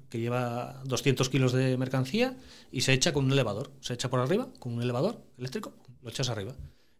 [0.10, 2.38] que lleva 200 kilos de mercancía
[2.72, 3.72] y se echa con un elevador.
[3.82, 6.54] Se echa por arriba con un elevador eléctrico, lo echas arriba.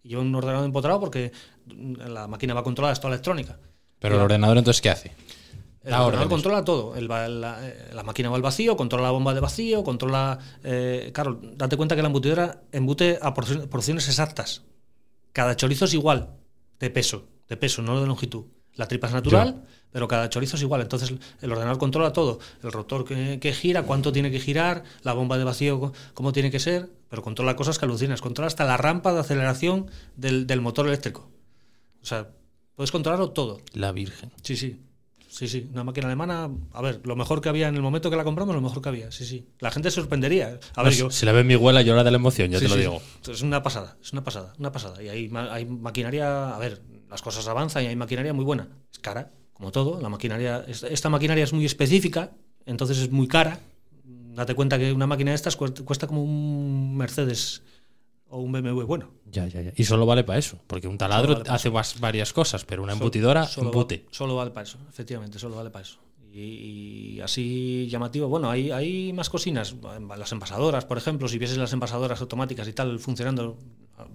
[0.04, 1.32] Y lleva un ordenador empotrado porque
[1.68, 3.58] la máquina va controlada, es toda electrónica.
[4.00, 5.12] Pero el ordenador entonces, ¿qué hace?
[5.86, 6.30] El Da ordenador órdenes.
[6.30, 6.96] controla todo.
[6.96, 10.40] El va- la, eh, la máquina va al vacío, controla la bomba de vacío, controla.
[10.64, 14.64] eh, claro, date cuenta que la embutidora embute a porci- porciones exactas.
[15.32, 16.30] Cada chorizo es igual
[16.80, 18.46] de peso, de peso, no de longitud.
[18.76, 20.82] La tripa es natural, pero cada chorizo es igual.
[20.82, 22.40] Entonces el ordenador controla todo.
[22.64, 26.52] El rotor que, que gira, cuánto tiene que girar, la bomba de vacío, cómo tiene
[26.52, 28.22] que ser, pero controla cosas que alucinas.
[28.22, 31.30] Controla hasta la rampa de aceleración del, del motor eléctrico.
[32.02, 32.30] O sea,
[32.76, 33.62] puedes controlarlo todo.
[33.74, 34.32] La Virgen.
[34.42, 34.82] Sí, sí.
[35.36, 35.68] Sí, sí.
[35.74, 38.56] Una máquina alemana, a ver, lo mejor que había en el momento que la compramos,
[38.56, 39.12] lo mejor que había.
[39.12, 39.46] Sí, sí.
[39.60, 40.62] La gente se sorprendería.
[40.76, 41.12] A ver, yo.
[41.12, 42.80] Si la ve mi abuela llora de la emoción, ya Sí, te lo sí.
[42.82, 43.02] digo.
[43.30, 45.04] Es una pasada, es una pasada, una pasada.
[45.04, 48.70] Y hay, hay maquinaria, a ver, las cosas avanzan y hay maquinaria muy buena.
[48.94, 50.00] Es cara, como todo.
[50.00, 52.32] La maquinaria, esta, maquinaria es muy específica,
[52.66, 53.60] entonces es muy cara.
[54.06, 57.62] Date cuenta que una máquina de estas cuesta como un Mercedes
[58.30, 59.12] o un BMW bueno.
[59.32, 59.74] Ya, ya, ya.
[59.76, 62.94] Y solo vale para eso, porque un taladro vale hace vas- varias cosas, pero una
[62.94, 64.04] Solo- embutidora, solo, embute.
[64.06, 66.00] va- solo vale para eso, efectivamente, solo vale para eso.
[66.34, 69.74] Y, y así llamativo, bueno, hay, hay más cocinas,
[70.18, 73.58] las envasadoras, por ejemplo, si vieses las envasadoras automáticas y tal funcionando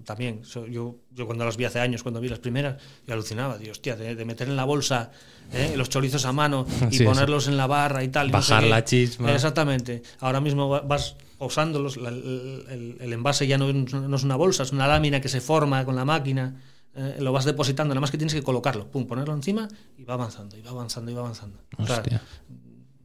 [0.05, 3.71] también, yo, yo cuando las vi hace años, cuando vi las primeras, yo alucinaba, dios,
[3.77, 5.09] hostia, de, de meter en la bolsa
[5.51, 5.73] ¿eh?
[5.75, 8.29] los chorizos a mano y Sí, ponerlos en la barra y tal.
[8.29, 8.69] y no sé Bajar qué.
[8.69, 9.33] la chisma.
[9.33, 10.03] Exactamente.
[10.19, 11.15] Ahora mismo va- vas
[11.45, 15.29] usándolos, la- el, envase ya no, es- no es una bolsa, es una lámina que
[15.29, 16.61] se forma con la máquina,
[16.95, 19.67] eh, lo vas depositando, nada más que tienes que colocarlo, pum, ponerlo encima
[19.97, 21.57] y va avanzando, y va avanzando, y va avanzando.
[21.77, 22.21] O sea, Hostia.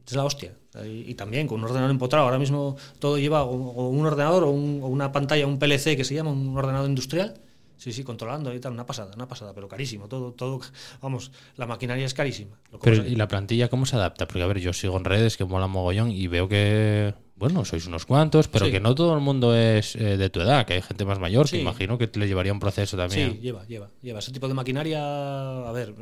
[0.05, 0.53] es la hostia.
[0.85, 4.43] Y, y también con un ordenador empotrado, ahora mismo todo lleva o, o un ordenador
[4.43, 7.35] o, un- o una pantalla, un PLC que se llama, un ordenador industrial.
[7.77, 10.59] Sí, sí, controlando y tal, una pasada, una pasada, pero carísimo, todo, todo,
[10.99, 12.57] vamos, la maquinaria es carísima.
[12.81, 14.25] Pero, ¿y la plantilla cómo se adapta?
[14.27, 17.85] Porque, a ver, yo sigo en redes que mola mogollón y veo que, bueno, sois
[17.87, 18.71] unos cuantos, pero Sí.
[18.71, 21.45] que no todo el mundo es eh, de tu edad, que hay gente más mayor,
[21.45, 21.61] que Sí.
[21.61, 23.33] imagino que le llevaría un proceso también.
[23.33, 24.19] Sí, lleva, lleva, lleva.
[24.19, 24.99] Ese tipo de maquinaria,
[25.67, 25.93] a ver,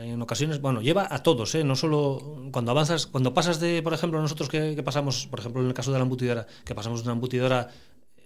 [0.00, 1.64] en ocasiones, bueno, lleva a todos, ¿eh?
[1.64, 5.60] No solo cuando avanzas, cuando pasas de, por ejemplo, nosotros que, que pasamos, por ejemplo,
[5.62, 7.68] en el caso de la embutidora, que pasamos de una embutidora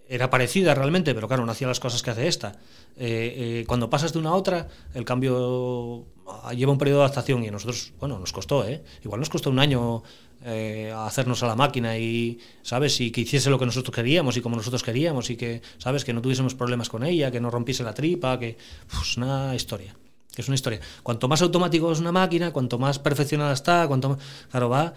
[0.09, 2.53] era parecida realmente, pero claro, no hacía las cosas que hace esta.
[2.97, 7.05] Eh, eh, cuando pasas de una a otra, el cambio ah, lleva un periodo de
[7.07, 8.83] adaptación y a nosotros, bueno, nos costó, ¿eh?
[9.03, 10.03] Igual nos costó un año
[10.45, 13.01] eh, hacernos a la máquina y, ¿sabes?
[13.01, 16.05] Y que hiciese lo que nosotros queríamos y como nosotros queríamos y que, ¿sabes?
[16.05, 18.57] Que no tuviésemos problemas con ella, que no rompiese la tripa, que...
[19.01, 19.95] Es una historia.
[20.37, 20.81] Es una historia.
[21.03, 24.19] Cuanto más automático es una máquina, cuanto más perfeccionada está, cuanto más...
[24.51, 24.95] Claro, va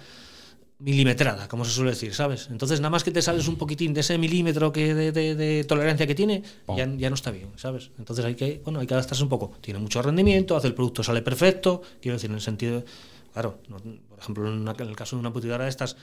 [0.80, 2.50] milimetrada, como se suele decir, ¿sabes?
[2.52, 6.16] Entonces, nada más que te sales un poquitín de ese milímetro que de, tolerancia que
[6.16, 6.44] tiene,
[6.76, 7.92] ya, ya, no está bien, ¿sabes?
[7.98, 9.54] Entonces hay que, bueno, hay que adaptarse un poco.
[9.62, 12.84] Tiene mucho rendimiento, hace el producto, sale perfecto, quiero decir, en el sentido,
[13.32, 13.82] claro, por
[14.26, 15.98] ejemplo, en, el caso de una putidora de estas,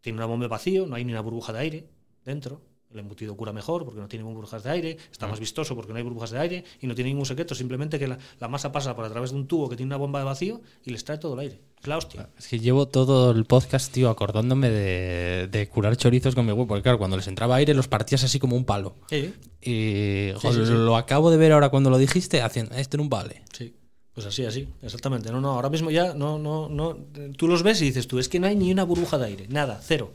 [0.00, 1.88] tiene una bomba vacío, no hay ni una burbuja de aire
[2.24, 2.62] dentro,
[2.94, 5.98] el embutido cura mejor porque no tiene burbujas de aire, está más vistoso porque no
[5.98, 9.04] hay burbujas de aire y no tiene ningún secreto, simplemente que la, masa pasa por
[9.04, 11.34] a través de un tubo que tiene una bomba de vacío y le extrae todo
[11.34, 11.60] el aire.
[11.80, 12.30] Es la hostia.
[12.38, 16.82] Es que llevo todo el podcast, tío, acordándome de, curar chorizos con mi huevo, porque
[16.82, 18.96] claro, cuando les entraba aire los partías así como un palo.
[19.08, 19.34] Sí.
[19.60, 20.30] Y
[20.68, 23.42] lo acabo de ver ahora cuando lo dijiste, haciendo, este no vale.
[23.52, 23.74] Sí.
[24.14, 25.30] Pues así, así, exactamente.
[25.32, 26.96] No, no, ahora mismo ya no, no, no.
[27.36, 29.48] Tú los ves y dices tú, es que no hay ni una burbuja de aire,
[29.48, 30.12] nada, cero.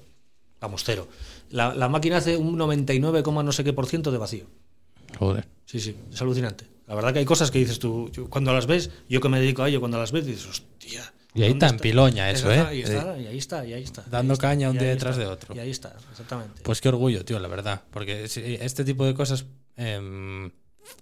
[0.61, 1.07] Vamos, cero.
[1.51, 4.45] La, máquina hace un 99, no sé qué por ciento de vacío.
[5.17, 5.47] Joder.
[5.65, 6.65] Sí, sí, es alucinante.
[6.87, 9.63] La verdad que hay cosas que dices tú, cuando las ves, yo que me dedico
[9.63, 11.13] a ello, cuando las ves dices, hostia.
[11.35, 12.77] Y ahí está en piloña eso, ¿eh?
[12.77, 14.03] Y, está, y ahí está, y ahí está.
[14.09, 15.55] Dando caña un día detrás de otro.
[15.55, 16.61] Y ahí está, exactamente.
[16.63, 17.83] Pues qué orgullo, tío, la verdad.
[17.91, 19.45] Porque este tipo de cosas
[19.75, 20.49] em,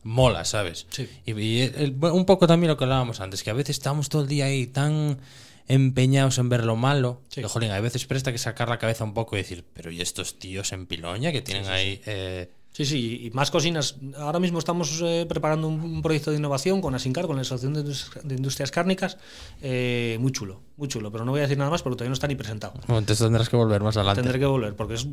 [0.03, 0.87] mola, ¿sabes?
[0.89, 1.07] Sí.
[1.25, 1.71] Y,
[2.05, 4.67] un poco también lo que hablábamos antes, que a veces estamos todo el día ahí
[4.67, 5.19] tan
[5.67, 7.21] empeñados en ver lo malo.
[7.29, 10.01] Que, jolín, a veces presta que sacar la cabeza un poco y decir, pero ¿y
[10.01, 12.01] estos tíos en Piloña que tienen ahí...
[12.05, 13.95] Eh, Sí, sí, y más cocinas.
[14.17, 18.35] Ahora mismo estamos eh, preparando un, proyecto de innovación con Asincar, con la Asociación de,
[18.35, 19.17] Industrias Cárnicas,
[19.63, 22.13] eh, muy chulo, muy chulo, pero no voy a decir nada más porque todavía no
[22.13, 22.75] está ni presentado.
[22.87, 24.21] entonces tendrás que volver más adelante.
[24.21, 25.07] Tendré que volver, porque es,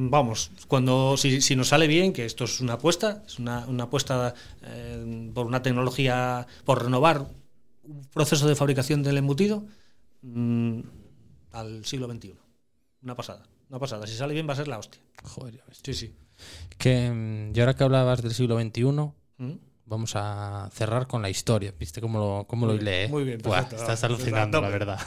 [0.00, 3.84] vamos, cuando si, si nos sale bien, que esto es una apuesta, es una, una
[3.84, 4.34] apuesta
[5.34, 7.26] por una tecnología, por renovar
[7.82, 9.64] un proceso de fabricación del embutido,
[10.22, 10.80] Mm,
[11.52, 12.34] al siglo XXI.
[13.02, 14.06] Una pasada, una pasada.
[14.06, 15.00] Si sale bien va a ser la hostia.
[15.22, 16.14] Joder, Sí, sí.
[16.76, 19.52] Que, mm, y ahora que hablabas del siglo XXI, ¿Mm?
[19.88, 21.72] Vamos a cerrar con la historia.
[21.78, 23.08] ¿Viste cómo lo, cómo lo lee?
[23.08, 24.98] Muy bien, Estás alucinando, la verdad.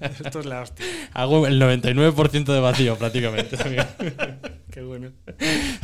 [0.24, 0.84] Esto es la hostia.
[1.12, 3.56] Hago el 99% de vacío prácticamente.
[4.70, 5.12] Qué bueno.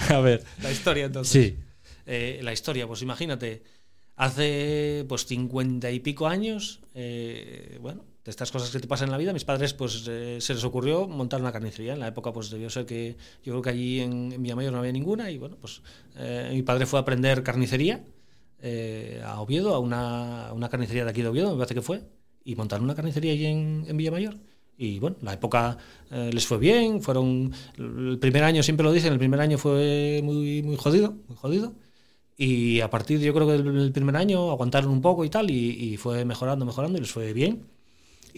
[0.09, 0.45] A ver.
[0.63, 1.33] La historia entonces.
[1.33, 1.59] Sí.
[2.05, 3.63] Eh, la historia, pues imagínate,
[4.17, 9.13] hace pues cincuenta y pico años, eh, bueno, de estas cosas que te pasan en
[9.13, 11.93] la vida, mis padres pues eh, se les ocurrió montar una carnicería.
[11.93, 14.81] En la época pues debió ser que yo creo que allí en, en Villamayor no
[14.81, 15.83] había ninguna y bueno, pues
[16.17, 18.05] eh, mi padre fue a aprender carnicería
[18.63, 22.03] eh, a Oviedo, a una, una, carnicería de aquí de Oviedo, me parece que fue,
[22.45, 24.37] y montaron una carnicería allí en, en Villamayor.
[24.79, 25.79] Y bueno, la época
[26.11, 30.63] les fue bien, fueron el primer año siempre lo dicen, el primer año fue muy
[30.63, 31.75] muy jodido, muy jodido.
[32.37, 35.95] Y a partir, yo creo que del primer año aguantaron un poco y tal, y,
[35.95, 37.67] y fue mejorando, mejorando, y les fue bien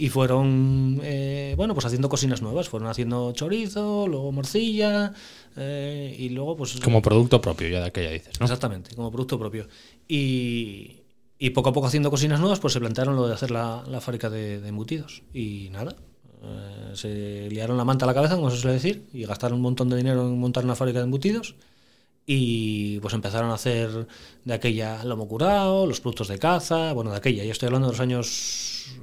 [0.01, 2.69] y fueron, eh, bueno, pues haciendo cocinas nuevas.
[2.69, 5.13] Fueron haciendo chorizo, luego morcilla
[5.59, 6.79] eh, y luego pues...
[6.81, 8.47] Como producto propio, ya de aquella dices, ¿no?
[8.47, 9.67] Exactamente, como producto propio.
[10.07, 11.03] Y,
[11.39, 14.01] y poco a poco haciendo cocinas nuevas, pues se plantearon lo de hacer la, la
[14.01, 15.23] fábrica de, embutidos.
[15.35, 15.97] Y nada,
[16.43, 19.63] eh, se liaron la manta a la cabeza, como se suele decir, y gastaron un
[19.63, 21.57] montón de dinero en montar una fábrica de embutidos
[22.31, 24.07] y pues empezaron a hacer
[24.45, 27.95] de aquella lomo curado, los productos de caza, bueno, de aquella, ya estoy hablando de
[27.95, 28.99] los años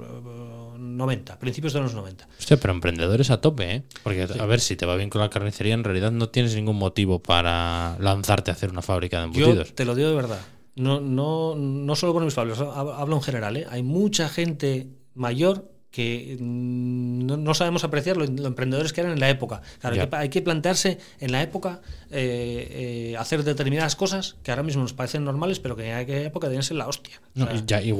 [0.96, 2.28] 90, eh, principios de los 90.
[2.38, 3.82] Hostia, pero emprendedores a tope, ¿eh?
[4.02, 6.76] Porque a ver, si te va bien con la carnicería, en realidad no tienes ningún
[6.76, 9.68] motivo para lanzarte a hacer una fábrica de embutidos.
[9.68, 10.40] Yo te lo digo de verdad.
[10.74, 13.66] No, no, no solo por mis palabras, hablo en general, ¿eh?
[13.70, 19.30] Hay mucha gente mayor que mm, no, sabemos apreciar los emprendedores que eran en la
[19.30, 19.62] época.
[19.80, 21.80] Claro, hay, que, plantearse en la época
[22.10, 26.22] eh, eh, hacer determinadas cosas que ahora mismo nos parecen normales, pero que en aquella
[26.22, 27.20] época debían ser la hostia.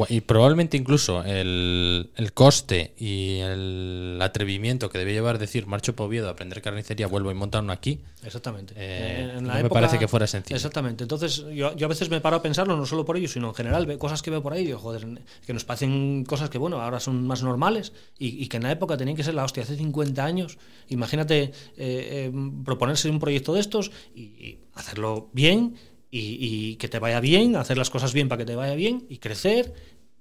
[0.09, 6.29] y, probablemente incluso el, coste y el atrevimiento que debe llevar decir marcho para Oviedo,
[6.29, 8.01] aprender carnicería, vuelvo y montar uno aquí.
[8.23, 8.75] Exactamente.
[8.77, 10.57] Eh, no me parece que fuera sencillo.
[10.57, 11.05] Exactamente.
[11.05, 13.99] Entonces yo, a veces me paro a pensarlo, no solo por ello, sino en general,
[13.99, 15.07] cosas que veo por ahí, digo, joder,
[15.47, 17.86] que nos parecen cosas que, bueno, ahora son más normales
[18.19, 19.63] y, que en la época tenían que ser la hostia.
[19.63, 20.59] Hace 50 años,
[20.89, 22.33] imagínate eh, eh,
[22.65, 25.77] proponerse un proyecto de estos y, hacerlo bien
[26.11, 29.19] y, que te vaya bien, hacer las cosas bien para que te vaya bien y
[29.19, 29.75] crecer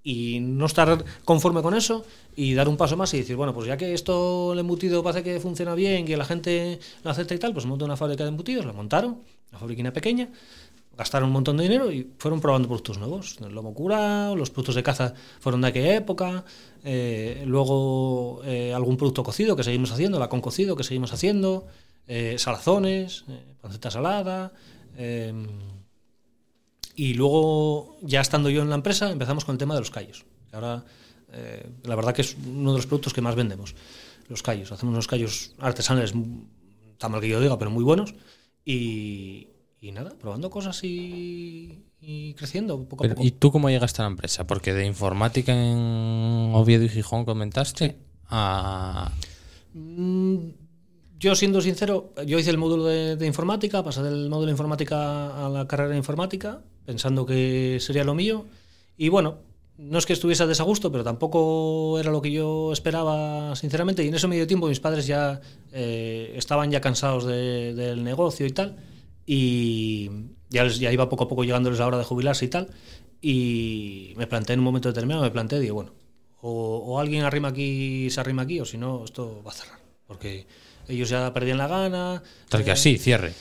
[0.03, 2.05] y no estar conforme con eso
[2.35, 5.23] y dar un paso más y decir, bueno, pues ya que esto el embutido parece
[5.23, 8.29] que funciona bien, que la gente lo acepta y tal, pues monto una fábrica de
[8.29, 10.29] embutidos, la montaron, una fabriquina pequeña,
[10.97, 13.37] gastaron un montón de dinero y fueron probando productos nuevos.
[13.41, 16.45] El lomo curado, los productos de caza fueron de aquella época,
[16.87, 21.65] eh, luego eh, algún producto cocido que seguimos haciendo, la con cocido que seguimos haciendo,
[22.05, 23.25] eh, salazones,
[23.59, 24.53] panceta salada.
[26.95, 30.25] y luego, ya estando yo en la empresa, empezamos con el tema de los callos.
[30.51, 30.85] Ahora,
[31.83, 33.75] la verdad que es uno de los productos que más vendemos,
[34.29, 34.71] los callos.
[34.71, 36.13] Hacemos unos callos artesanales,
[36.99, 38.13] tan mal que yo diga, pero muy buenos.
[38.63, 39.47] Y,
[39.87, 43.27] y nada, probando cosas y, y creciendo poco Pero, a poco.
[43.27, 44.47] ¿Y tú cómo llegaste a la empresa?
[44.47, 47.97] Porque de informática en Oviedo y Gijón comentaste
[48.29, 49.11] a...
[49.73, 50.37] Mm,
[51.19, 55.45] Yo, siendo sincero, yo hice el módulo de, de informática, pasé del módulo de informática
[55.45, 58.45] a la carrera de informática, pensando que sería lo mío.
[58.97, 59.37] Y bueno,
[59.77, 64.03] no es que estuviese a desagusto, pero tampoco era lo que yo esperaba, sinceramente.
[64.03, 65.39] Y en ese medio tiempo mis padres ya
[65.73, 68.75] eh, estaban ya cansados de- del negocio y tal.
[69.25, 70.09] Y
[70.49, 72.69] ya, ya iba poco a poco llegándoles la hora de jubilarse y tal.
[73.21, 75.93] Y me planteé en un momento determinado, me planteé, digo, bueno,
[76.41, 79.79] o, o alguien arrima aquí, se arrima aquí, o si no, esto va a cerrar.
[80.05, 80.45] Porque
[80.87, 82.21] ellos ya perdían la gana.
[82.49, 83.33] Tal que eh, así, cierre.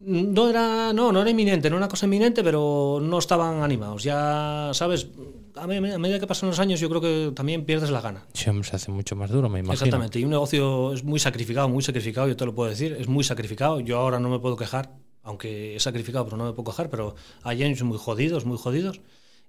[0.00, 4.02] no era, no, no era inminente, no era una cosa inminente, pero no estaban animados.
[4.04, 5.08] Ya, ¿sabes?
[5.56, 8.24] A, me- a medida que pasan los años, yo creo que también pierdes la gana.
[8.32, 9.74] Sí, se hace mucho más duro, me imagino.
[9.74, 10.18] Exactamente.
[10.18, 12.96] Y un negocio es muy sacrificado, muy sacrificado, yo te lo puedo decir.
[12.98, 13.80] Es muy sacrificado.
[13.80, 14.92] Yo ahora no me puedo quejar,
[15.28, 16.88] aunque es sacrificado, pero no me puedo quejar.
[16.88, 19.02] Pero hay años muy jodidos, muy jodidos.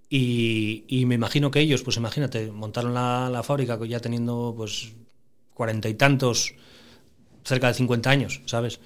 [0.10, 4.92] Y, y me imagino que ellos, pues imagínate, montaron la, la fábrica ya teniendo pues
[5.54, 6.54] cuarenta y tantos,
[7.46, 8.82] cerca de 50 años, ¿sabes?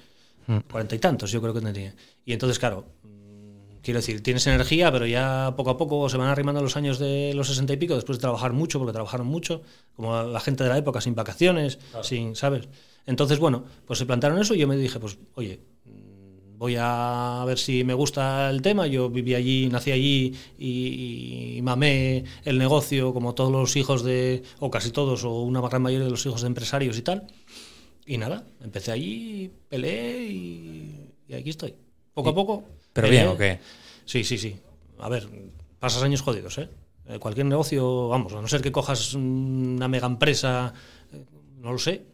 [0.46, 0.58] Mm.
[0.70, 1.94] Cuarenta y tantos, yo creo que tendría.
[2.24, 6.28] Y entonces, claro, mm, quiero decir, tienes energía, pero ya poco a poco se van
[6.28, 9.62] arrimando los años de los 60 y pico, después de trabajar mucho, porque trabajaron mucho,
[9.96, 12.68] como la gente de la época, sin vacaciones, sin, ¿sabes?
[13.06, 15.60] Entonces, bueno, pues se plantaron eso y yo me dije, pues, oye,
[16.64, 18.86] voy a ver si me gusta el tema.
[18.86, 24.42] Yo viví allí, nací allí y, y mamé el negocio como todos los hijos de,
[24.60, 27.26] o casi todos, o una gran mayoría de los hijos de empresarios y tal.
[28.06, 31.74] Y nada, empecé allí, peleé y, y aquí estoy.
[32.14, 32.64] Poco a poco.
[32.94, 33.20] ¿Pero peleé.
[33.24, 33.60] bien o qué?
[34.06, 34.56] Sí, sí, sí.
[35.00, 35.28] A ver,
[35.78, 36.70] pasas años jodidos, ¿eh?
[37.10, 40.72] Eh, Cualquier negocio, vamos, a no ser que cojas una mega empresa,
[41.12, 41.24] eh,
[41.60, 42.06] no lo sé,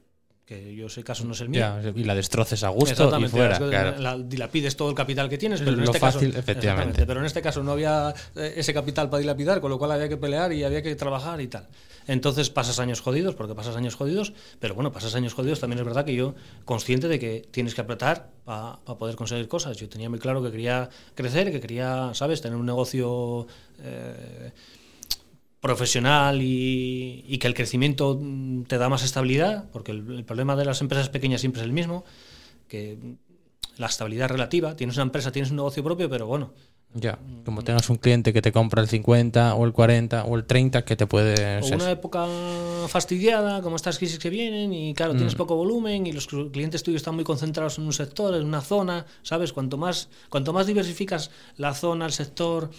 [0.50, 1.60] que yo ese caso no es el mío.
[1.60, 3.56] Ya, y la destroces a gusto y fuera.
[3.56, 3.98] cosas- claro.
[3.98, 7.06] la- dilapides todo el capital que tienes, pero en Lo este fácil, caso, efectivamente.
[7.06, 10.08] Pero en este caso no había eh, ese capital para dilapidar, con lo cual había
[10.08, 11.68] que pelear y había que trabajar y tal.
[12.08, 15.84] Entonces pasas años jodidos, porque pasas años jodidos, pero bueno, pasas años jodidos también es
[15.84, 16.34] verdad que yo
[16.64, 19.76] consciente de que tienes que apretar para poder conseguir cosas.
[19.76, 23.46] Yo tenía muy claro que quería crecer, que quería, sabes, tener un negocio
[23.82, 24.50] eh,
[25.60, 30.56] profesional y, y que el crecimiento mm, te da más estabilidad, porque el, el problema
[30.56, 32.04] de las empresas pequeñas siempre es el mismo,
[32.68, 32.98] que
[33.76, 36.52] la estabilidad relativa, tienes una empresa, tienes un negocio propio, pero bueno,
[36.94, 40.44] Ya, como tengas un cliente que te compra el 50 o el 40 o el
[40.44, 41.58] 30 que te puede...
[41.58, 42.26] o ser- una época
[42.88, 47.00] fastidiada, como estas crisis que vienen, y claro, tienes poco volumen y los clientes tuyos
[47.00, 49.52] están muy concentrados en un sector, en una zona, ¿sabes?
[49.52, 52.70] Cuanto más, cuanto más diversificas la zona, el sector,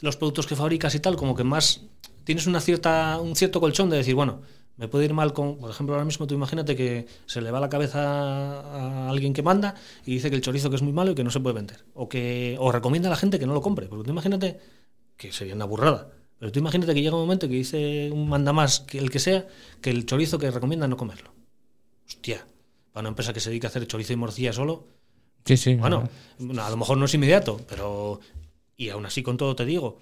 [0.00, 1.82] los productos que fabricas y tal, como que más
[2.24, 4.42] tienes una cierta, un cierto colchón de decir, bueno,
[4.76, 7.60] me puede ir mal con, por ejemplo, ahora mismo tú imagínate que se le va
[7.60, 8.00] la cabeza
[8.60, 11.22] a alguien que manda y dice que el chorizo que es muy malo y que
[11.22, 11.84] no se puede vender.
[11.94, 13.86] O que o recomienda a la gente que no lo compre.
[13.86, 14.58] Porque tú imagínate
[15.16, 16.10] que sería una burrada.
[16.40, 19.20] Pero tú imagínate que llega un momento que dice un manda más que el que
[19.20, 19.46] sea,
[19.80, 21.30] que el chorizo que recomienda no comerlo.
[22.06, 22.44] Hostia,
[22.92, 24.88] para una empresa que se dedica a hacer chorizo y morcilla solo,
[25.44, 25.74] Sí, sí.
[25.74, 26.08] bueno,
[26.60, 28.18] a lo mejor no es inmediato, pero.
[28.76, 29.98] Y aún así, con todo te digo,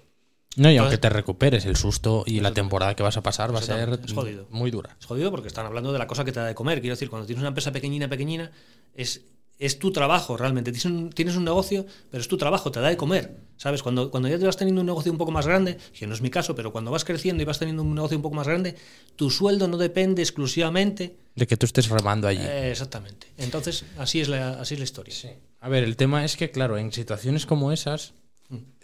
[0.55, 3.53] No, y Entonces- aunque te recuperes, el susto y la temporada que vas a pasar
[3.53, 4.47] va a ser jodido.
[4.51, 4.95] muy dura.
[4.99, 6.79] Es jodido porque están hablando de la cosa que te da de comer.
[6.81, 8.51] Quiero decir, cuando tienes una empresa pequeñina, pequeñina,
[8.93, 9.21] es,
[9.57, 10.71] es tu trabajo realmente.
[10.71, 13.37] Tienes un, tienes un negocio, pero es tu trabajo, te da de comer.
[13.57, 13.81] ¿Sabes?
[13.81, 16.21] Cuando, cuando ya te vas teniendo un negocio un poco más grande, que no es
[16.21, 18.75] mi caso, pero cuando vas creciendo y vas teniendo un negocio un poco más grande,
[19.15, 21.15] tu sueldo no depende exclusivamente.
[21.35, 22.41] De que tú estés remando allí.
[22.43, 23.27] Eh, exactamente.
[23.37, 25.13] Entonces, así es la, así es la historia.
[25.61, 28.13] A ver, el tema es que, claro, en situaciones como esas.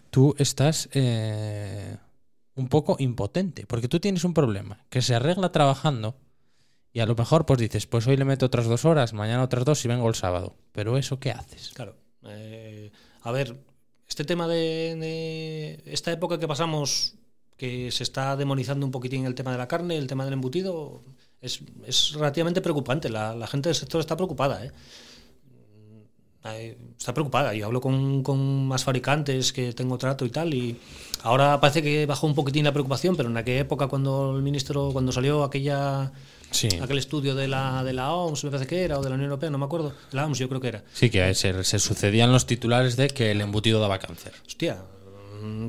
[0.10, 1.98] Tú estás eh,
[2.56, 6.16] un poco impotente, porque tú tienes un problema que se arregla trabajando
[6.92, 9.66] y a lo mejor pues dices, pues hoy le meto otras dos horas, mañana otras
[9.66, 10.56] dos y vengo el sábado.
[10.72, 11.72] Pero eso, ¿qué haces?
[11.74, 11.96] Claro.
[12.24, 12.92] Eh,
[13.22, 13.56] a ver,
[14.08, 17.16] este tema de, esta época que pasamos,
[17.58, 21.04] que se está demonizando un poquitín el tema de la carne, el tema del embutido,
[21.42, 23.10] es, es relativamente preocupante.
[23.10, 24.66] La, la gente del sector está preocupada.
[24.66, 24.72] ¿eh?
[26.98, 27.54] Está preocupada.
[27.54, 30.78] Yo hablo con, con más fabricantes que tengo trato y tal, y
[31.24, 34.90] ahora parece que bajó un poquitín la preocupación, pero en aquella época cuando el ministro,
[34.94, 36.12] cuando salió aquella
[36.52, 36.68] Sí.
[36.82, 39.30] aquel estudio de la, de la OMS, me parece que era, o de la Unión
[39.30, 40.84] Europea, no me acuerdo, la OMS yo creo que era.
[40.94, 44.34] Sí, que se, se sucedían los titulares de que el embutido daba cáncer.
[44.48, 44.78] Hostia,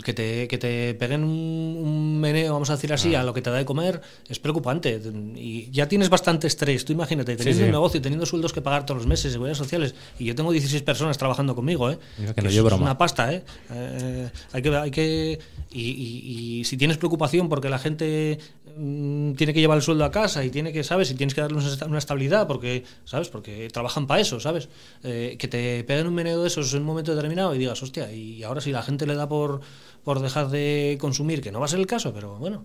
[0.05, 3.21] que te, que te peguen un, un meneo, vamos a decir así, Ah.
[3.21, 5.01] a lo que te da de comer, es preocupante.
[5.37, 6.85] Y ya tienes bastante estrés.
[6.85, 7.65] Tú imagínate, teniendo sí.
[7.67, 10.83] un negocio, teniendo sueldos que pagar todos los meses, seguridad sociales, y yo tengo 16
[10.83, 11.99] personas trabajando conmigo, ¿eh?
[12.19, 12.85] Mira que no eso llevo es broma.
[12.87, 13.43] una pasta, ¿eh?
[13.73, 14.77] Eh, hay que...
[14.77, 15.39] Hay que
[15.73, 20.05] y, y- y si tienes preocupación porque la gente mm, tiene que llevar el sueldo
[20.05, 21.11] a casa y tiene que, ¿sabes?
[21.11, 23.29] Y tienes que darle una esta- una estabilidad porque, ¿sabes?
[23.29, 24.69] Porque trabajan para eso, ¿sabes?
[25.03, 28.13] Eh, que te peguen un meneo de esos en un momento determinado y digas, hostia,
[28.13, 29.61] y ahora si la gente le da por,
[30.05, 32.65] por dejar de consumir, que no va a ser el caso, pero bueno.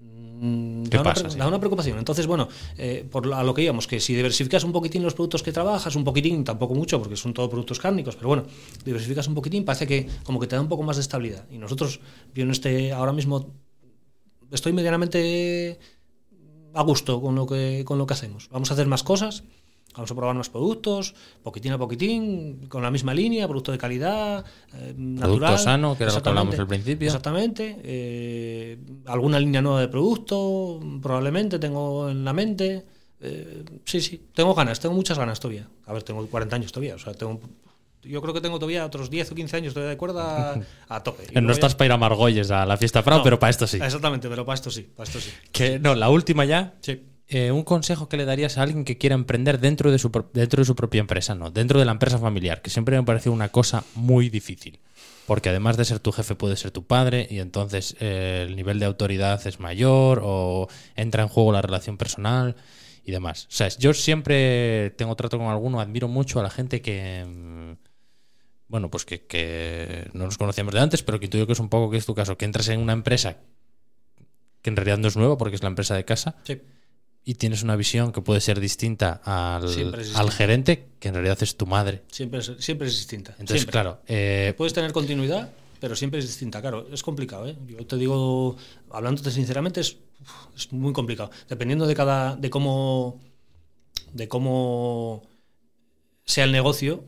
[0.00, 1.38] mm, ¿Qué da, una, pasa, pre- sí?
[1.38, 1.98] da una preocupación.
[1.98, 2.48] Entonces, bueno,
[2.78, 5.52] eh, por lo- a lo que íbamos, que si diversificas un poquitín los productos que
[5.52, 8.44] trabajas, un poquitín, tampoco mucho, porque son todos productos cárnicos, pero bueno,
[8.84, 11.44] diversificas un poquitín, parece que como que te da un poco más de estabilidad.
[11.50, 12.00] Y nosotros,
[12.34, 13.52] yo en este, ahora mismo
[14.50, 15.78] estoy medianamente
[16.74, 18.48] a gusto con lo que, con lo que hacemos.
[18.50, 19.44] Vamos a hacer más cosas,
[19.94, 24.44] vamos a probar más productos, poquitín a poquitín, con la misma línea, producto de calidad,
[24.74, 25.58] eh, natural.
[25.58, 27.06] sano, que era lo que hablamos al principio.
[27.06, 27.78] Exactamente.
[27.82, 32.86] eh, alguna línea nueva de producto, probablemente tengo en la mente.
[33.22, 35.68] Eh, sí, sí, tengo ganas, tengo muchas ganas todavía.
[35.86, 37.40] A ver, tengo 40 años todavía, o sea, tengo...
[38.02, 41.40] Yo creo que tengo todavía otros 10 o 15 años todavía de cuerda a tope.
[41.40, 43.22] No estás para ir a Margolles a la fiesta No.
[43.22, 43.78] pero para esto sí.
[43.82, 45.30] Exactamente, pero para esto sí, para esto sí.
[45.52, 46.74] Que no, la última ya.
[46.80, 47.02] Sí.
[47.32, 50.62] Eh, un consejo que le darías a alguien que quiera emprender dentro de, su, dentro
[50.62, 53.50] de su propia empresa, no, dentro de la empresa familiar, que siempre me parece una
[53.50, 54.80] cosa muy difícil.
[55.28, 58.80] Porque además de ser tu jefe puede ser tu padre y entonces eh, el nivel
[58.80, 62.56] de autoridad es mayor o entra en juego la relación personal
[63.04, 63.44] y demás.
[63.44, 67.76] O sea, yo siempre tengo trato con alguno, admiro mucho a la gente que...
[68.70, 71.68] Bueno, pues que, que no nos conocíamos de antes, pero que intuyo que es un
[71.68, 73.38] poco que es tu caso, que entras en una empresa
[74.62, 76.60] que en realidad no es nueva porque es la empresa de casa Sí.
[77.24, 81.66] y tienes una visión que puede ser distinta al, gerente, que en realidad es tu
[81.66, 82.02] madre.
[82.12, 83.32] Siempre es, siempre es distinta.
[83.32, 83.72] Entonces, siempre.
[83.72, 85.50] claro, eh, Puedes tener continuidad,
[85.80, 86.60] pero siempre es distinta.
[86.60, 87.48] Claro, es complicado.
[87.48, 87.56] ¿eh?
[87.66, 88.56] Yo te digo,
[88.90, 89.96] hablándote sinceramente, es,
[90.56, 91.30] es muy complicado.
[91.48, 93.20] Dependiendo de cada, de cómo,
[94.12, 95.22] de cómo
[96.24, 97.04] sea el negocio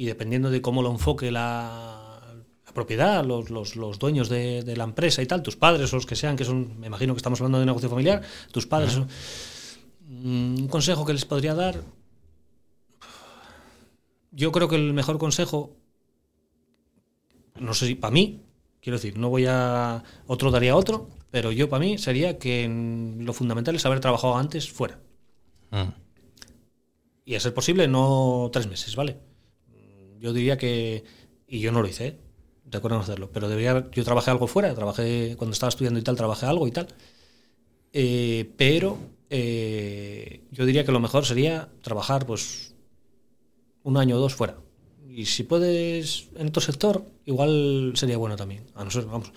[0.00, 2.34] y dependiendo de cómo lo enfoque la,
[2.66, 5.96] la propiedad, los, los- los dueños de, de la empresa y tal, tus padres o
[5.96, 8.94] los que sean, que son, me imagino que estamos hablando de negocio familiar, tus padres.
[10.08, 11.82] Mm, un consejo que les podría dar.
[14.32, 15.76] Yo creo que el mejor consejo
[17.58, 18.40] no sé si para mí,
[18.80, 20.02] quiero decir, no voy a.
[20.26, 22.66] Otro daría otro, pero yo para mí sería que
[23.18, 24.98] lo fundamental es haber trabajado antes fuera.
[25.70, 25.88] mm,
[27.26, 29.18] Y a ser posible, no tres meses, ¿vale?
[30.20, 31.04] Yo diría que.
[31.48, 32.18] Y yo no lo hice.
[32.64, 33.30] De acuerdo en hacerlo.
[33.32, 35.34] Pero debería Yo trabajé algo fuera, trabajé.
[35.36, 36.88] Cuando estaba estudiando y tal, trabajé algo y tal.
[37.92, 38.98] Eh, pero
[39.30, 42.74] eh, yo diría que lo mejor sería trabajar, pues.
[43.82, 44.58] Un año o dos fuera.
[45.08, 48.66] Y si puedes en otro sector, igual sería bueno también.
[48.74, 49.32] A no ser, vamos.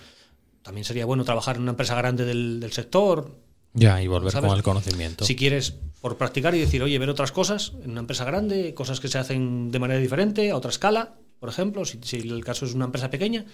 [0.62, 3.34] También sería bueno trabajar en una empresa grande del, del sector,
[3.74, 4.48] ya, y volver ¿Sabes?
[4.48, 5.24] con el conocimiento.
[5.24, 9.00] si quieres, por practicar y decir, oye, ver otras cosas en una empresa grande, cosas
[9.00, 12.64] que se hacen de manera diferente, a otra escala, por ejemplo, si, si el caso
[12.66, 13.44] es una empresa pequeña,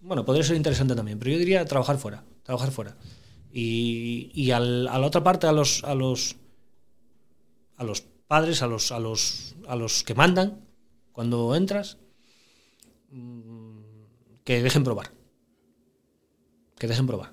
[0.00, 2.96] bueno, podría ser interesante también, pero yo diría trabajar fuera, trabajar fuera.
[3.52, 6.36] Y, y al- a la otra parte, a los, a los,
[7.76, 10.60] a los padres, a los, a los, a los que mandan
[11.12, 11.98] cuando entras,
[13.10, 13.80] mm,
[14.44, 15.12] que dejen probar.
[16.78, 17.32] Que dejen probar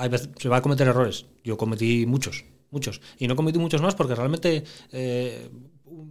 [0.00, 1.26] hay veces- se va a cometer errores.
[1.44, 3.00] Yo cometí muchos, muchos.
[3.18, 5.48] Y no cometí muchos más porque realmente eh,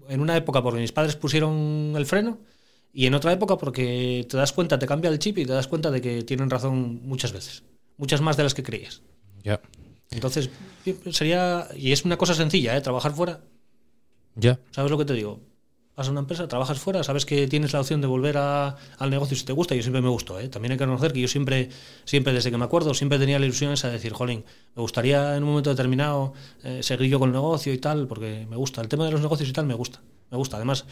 [0.10, 2.40] en una época porque mis padres pusieron el freno
[2.94, 5.68] y en otra época porque te das cuenta, te cambia el chip y te das
[5.68, 7.64] cuenta de que tienen razón muchas veces.
[7.98, 9.02] Muchas más de las que creías.
[9.44, 9.62] Ya,
[10.12, 10.50] Entonces,
[11.12, 11.68] sería...
[11.76, 12.82] Y es una cosa sencilla, ¿eh?
[12.82, 13.42] Trabajar fuera.
[14.36, 14.60] ya.
[14.72, 15.40] ¿Sabes lo que te digo?
[16.00, 19.10] Vas a una empresa, trabajas fuera, sabes que tienes la opción de volver a- al
[19.10, 19.76] negocio si te gusta.
[19.76, 20.48] Yo siempre me gustó, ¿eh?
[20.48, 21.68] También hay que reconocer que yo siempre,
[22.06, 24.46] siempre desde que me acuerdo, siempre tenía la ilusión esa de decir, jolín,
[24.78, 26.32] me gustaría en un momento determinado
[26.64, 28.80] eh, seguir yo con el negocio y tal, porque me gusta.
[28.80, 30.00] El tema de los negocios y tal me gusta.
[30.32, 30.56] Me gusta.
[30.56, 30.86] Además,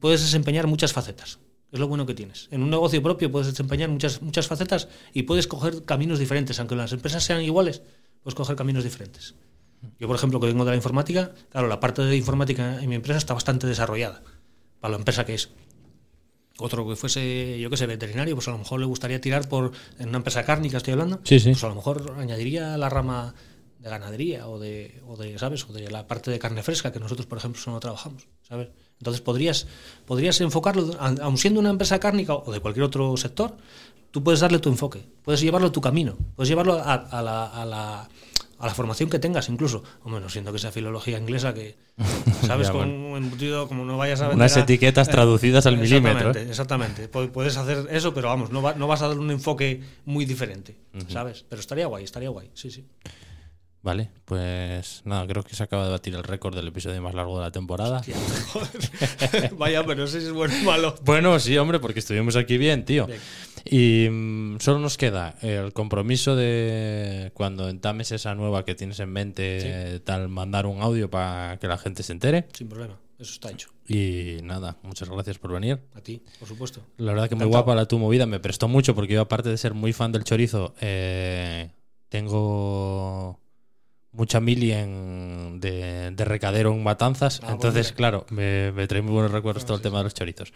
[0.00, 1.38] puedes desempeñar muchas facetas.
[1.70, 2.48] Es lo bueno que tienes.
[2.50, 6.58] En un negocio propio puedes desempeñar muchas, muchas facetas y puedes coger caminos diferentes.
[6.58, 7.82] Aunque las empresas sean iguales,
[8.24, 9.36] puedes coger caminos diferentes.
[9.98, 12.96] Yo, por ejemplo, que vengo de la informática, claro, la parte de informática en mi
[12.96, 14.22] empresa está bastante desarrollada
[14.80, 15.50] para la empresa que es.
[16.58, 19.72] Otro que fuese, yo qué sé, veterinario, pues a lo mejor le gustaría tirar por,
[19.98, 21.50] en una empresa cárnica, estoy hablando, Sí, sí.
[21.50, 23.34] pues a lo mejor añadiría la rama
[23.78, 25.68] de ganadería o de, o de, ¿sabes?
[25.68, 28.68] O de la parte de carne fresca, que nosotros, por ejemplo, no trabajamos, ¿sabes?
[28.98, 29.66] Entonces podrías,
[30.06, 33.58] podrías enfocarlo, aun siendo una empresa cárnica o de cualquier otro sector,
[34.10, 37.46] tú puedes darle tu enfoque, puedes llevarlo a tu camino, puedes llevarlo a, a la,
[37.48, 38.08] a, la,
[38.58, 39.82] a la formación que tengas incluso.
[40.02, 41.76] O menos siento que sea filología inglesa que,
[42.46, 42.68] ¿sabes?
[42.68, 46.30] Ya, con un embutido, como no vayas a vender Unas etiquetas eh, traducidas al milímetro.
[46.30, 47.10] Exactamente, exactamente.
[47.10, 50.24] Pu- Puedes hacer eso, pero vamos, no, va- no vas a dar un enfoque muy
[50.24, 50.76] diferente,
[51.08, 51.44] ¿sabes?
[51.48, 52.86] Pero estaría guay, estaría guay, sí, sí.
[53.82, 57.38] Vale, pues nada, creo que se acaba de batir el récord del episodio más largo
[57.38, 58.00] de la temporada.
[58.00, 58.16] Tía,
[58.52, 59.54] joder.
[59.58, 60.96] Vaya, pero no sé si es bueno o malo.
[61.04, 63.06] Bueno, sí, hombre, porque estuvimos aquí bien, tío.
[63.06, 63.20] Bien.
[63.68, 69.10] Y mm, solo nos queda el compromiso de cuando entames esa nueva que tienes en
[69.12, 69.66] mente, Sí.
[69.68, 72.46] eh, tal, mandar un audio para que la gente se entere.
[72.52, 73.70] Sin problema, eso está hecho.
[73.88, 75.80] Y nada, muchas gracias por venir.
[75.94, 76.80] A ti, por supuesto.
[76.96, 79.56] La verdad que muy guapa la tu movida, me prestó mucho porque yo aparte de
[79.56, 81.70] ser muy fan del chorizo, eh,
[82.08, 83.38] tengo
[84.12, 89.02] mucha mili en- de, de recadero en matanzas, Ah, pues entonces claro, me, me trae
[89.02, 90.52] muy buenos recuerdos todo el sí, tema de los chorizos.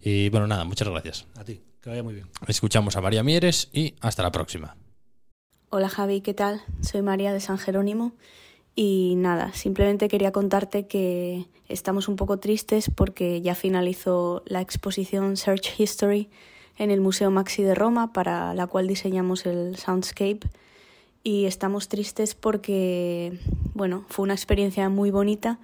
[0.00, 1.26] Y bueno, nada, muchas gracias.
[1.36, 2.26] A ti, que vaya muy bien.
[2.48, 4.76] Escuchamos a María Mieres y hasta la próxima.
[5.70, 6.60] Hola Javi, ¿qué tal?
[6.80, 8.12] Soy María de San Jerónimo
[8.74, 15.36] y nada, simplemente quería contarte que estamos un poco tristes porque ya finalizó la exposición
[15.36, 16.28] Search History
[16.76, 20.40] en el Museo Maxi de Roma para la cual diseñamos el Soundscape
[21.22, 23.38] y estamos tristes porque,
[23.74, 25.60] bueno, fue una experiencia muy bonita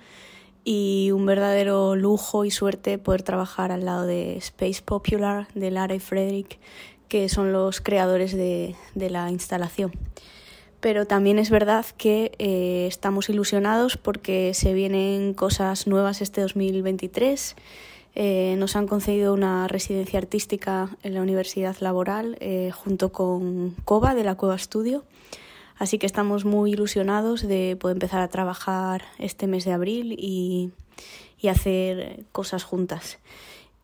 [0.64, 5.94] y un verdadero lujo y suerte poder trabajar al lado de Space Popular, de Lara
[5.94, 6.58] y Frederick,
[7.08, 9.92] que son los creadores de, de la instalación.
[10.82, 17.54] Pero también es verdad que eh, estamos ilusionados porque se vienen cosas nuevas este 2023.
[18.16, 24.16] Eh, nos han concedido una residencia artística en la Universidad Laboral eh, junto con COBA
[24.16, 25.04] de la Cueva Estudio.
[25.78, 30.70] Así que estamos muy ilusionados de poder empezar a trabajar este mes de abril y,
[31.40, 33.18] y hacer cosas juntas.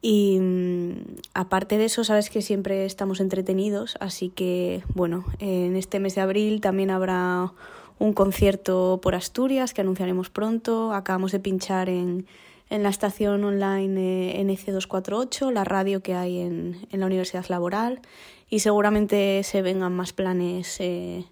[0.01, 0.93] Y mm,
[1.35, 6.21] aparte de eso, sabes que siempre estamos entretenidos, así que bueno, en este mes de
[6.21, 7.53] abril también habrá
[7.99, 10.93] un concierto por Asturias que anunciaremos pronto.
[10.93, 12.27] Acabamos de pinchar en,
[12.71, 18.01] en la estación online eh, NC248, la radio que hay en, en la Universidad Laboral,
[18.49, 21.25] y seguramente se vengan más planes eh,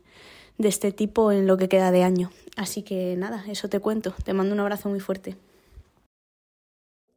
[0.58, 2.30] de este tipo en lo que queda de año.
[2.56, 4.14] Así que nada, eso te cuento.
[4.24, 5.36] Te mando un abrazo muy fuerte.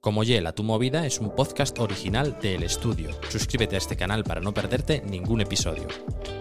[0.01, 3.09] Como Yela, tu movida es un podcast original de El Estudio.
[3.27, 5.89] Suscríbete a este canal para no perderte ningún episodio.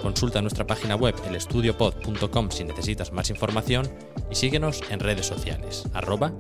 [0.01, 3.91] Consulta nuestra página web elestudiopod.com si necesitas más información
[4.31, 6.33] y síguenos en redes sociales, arroba.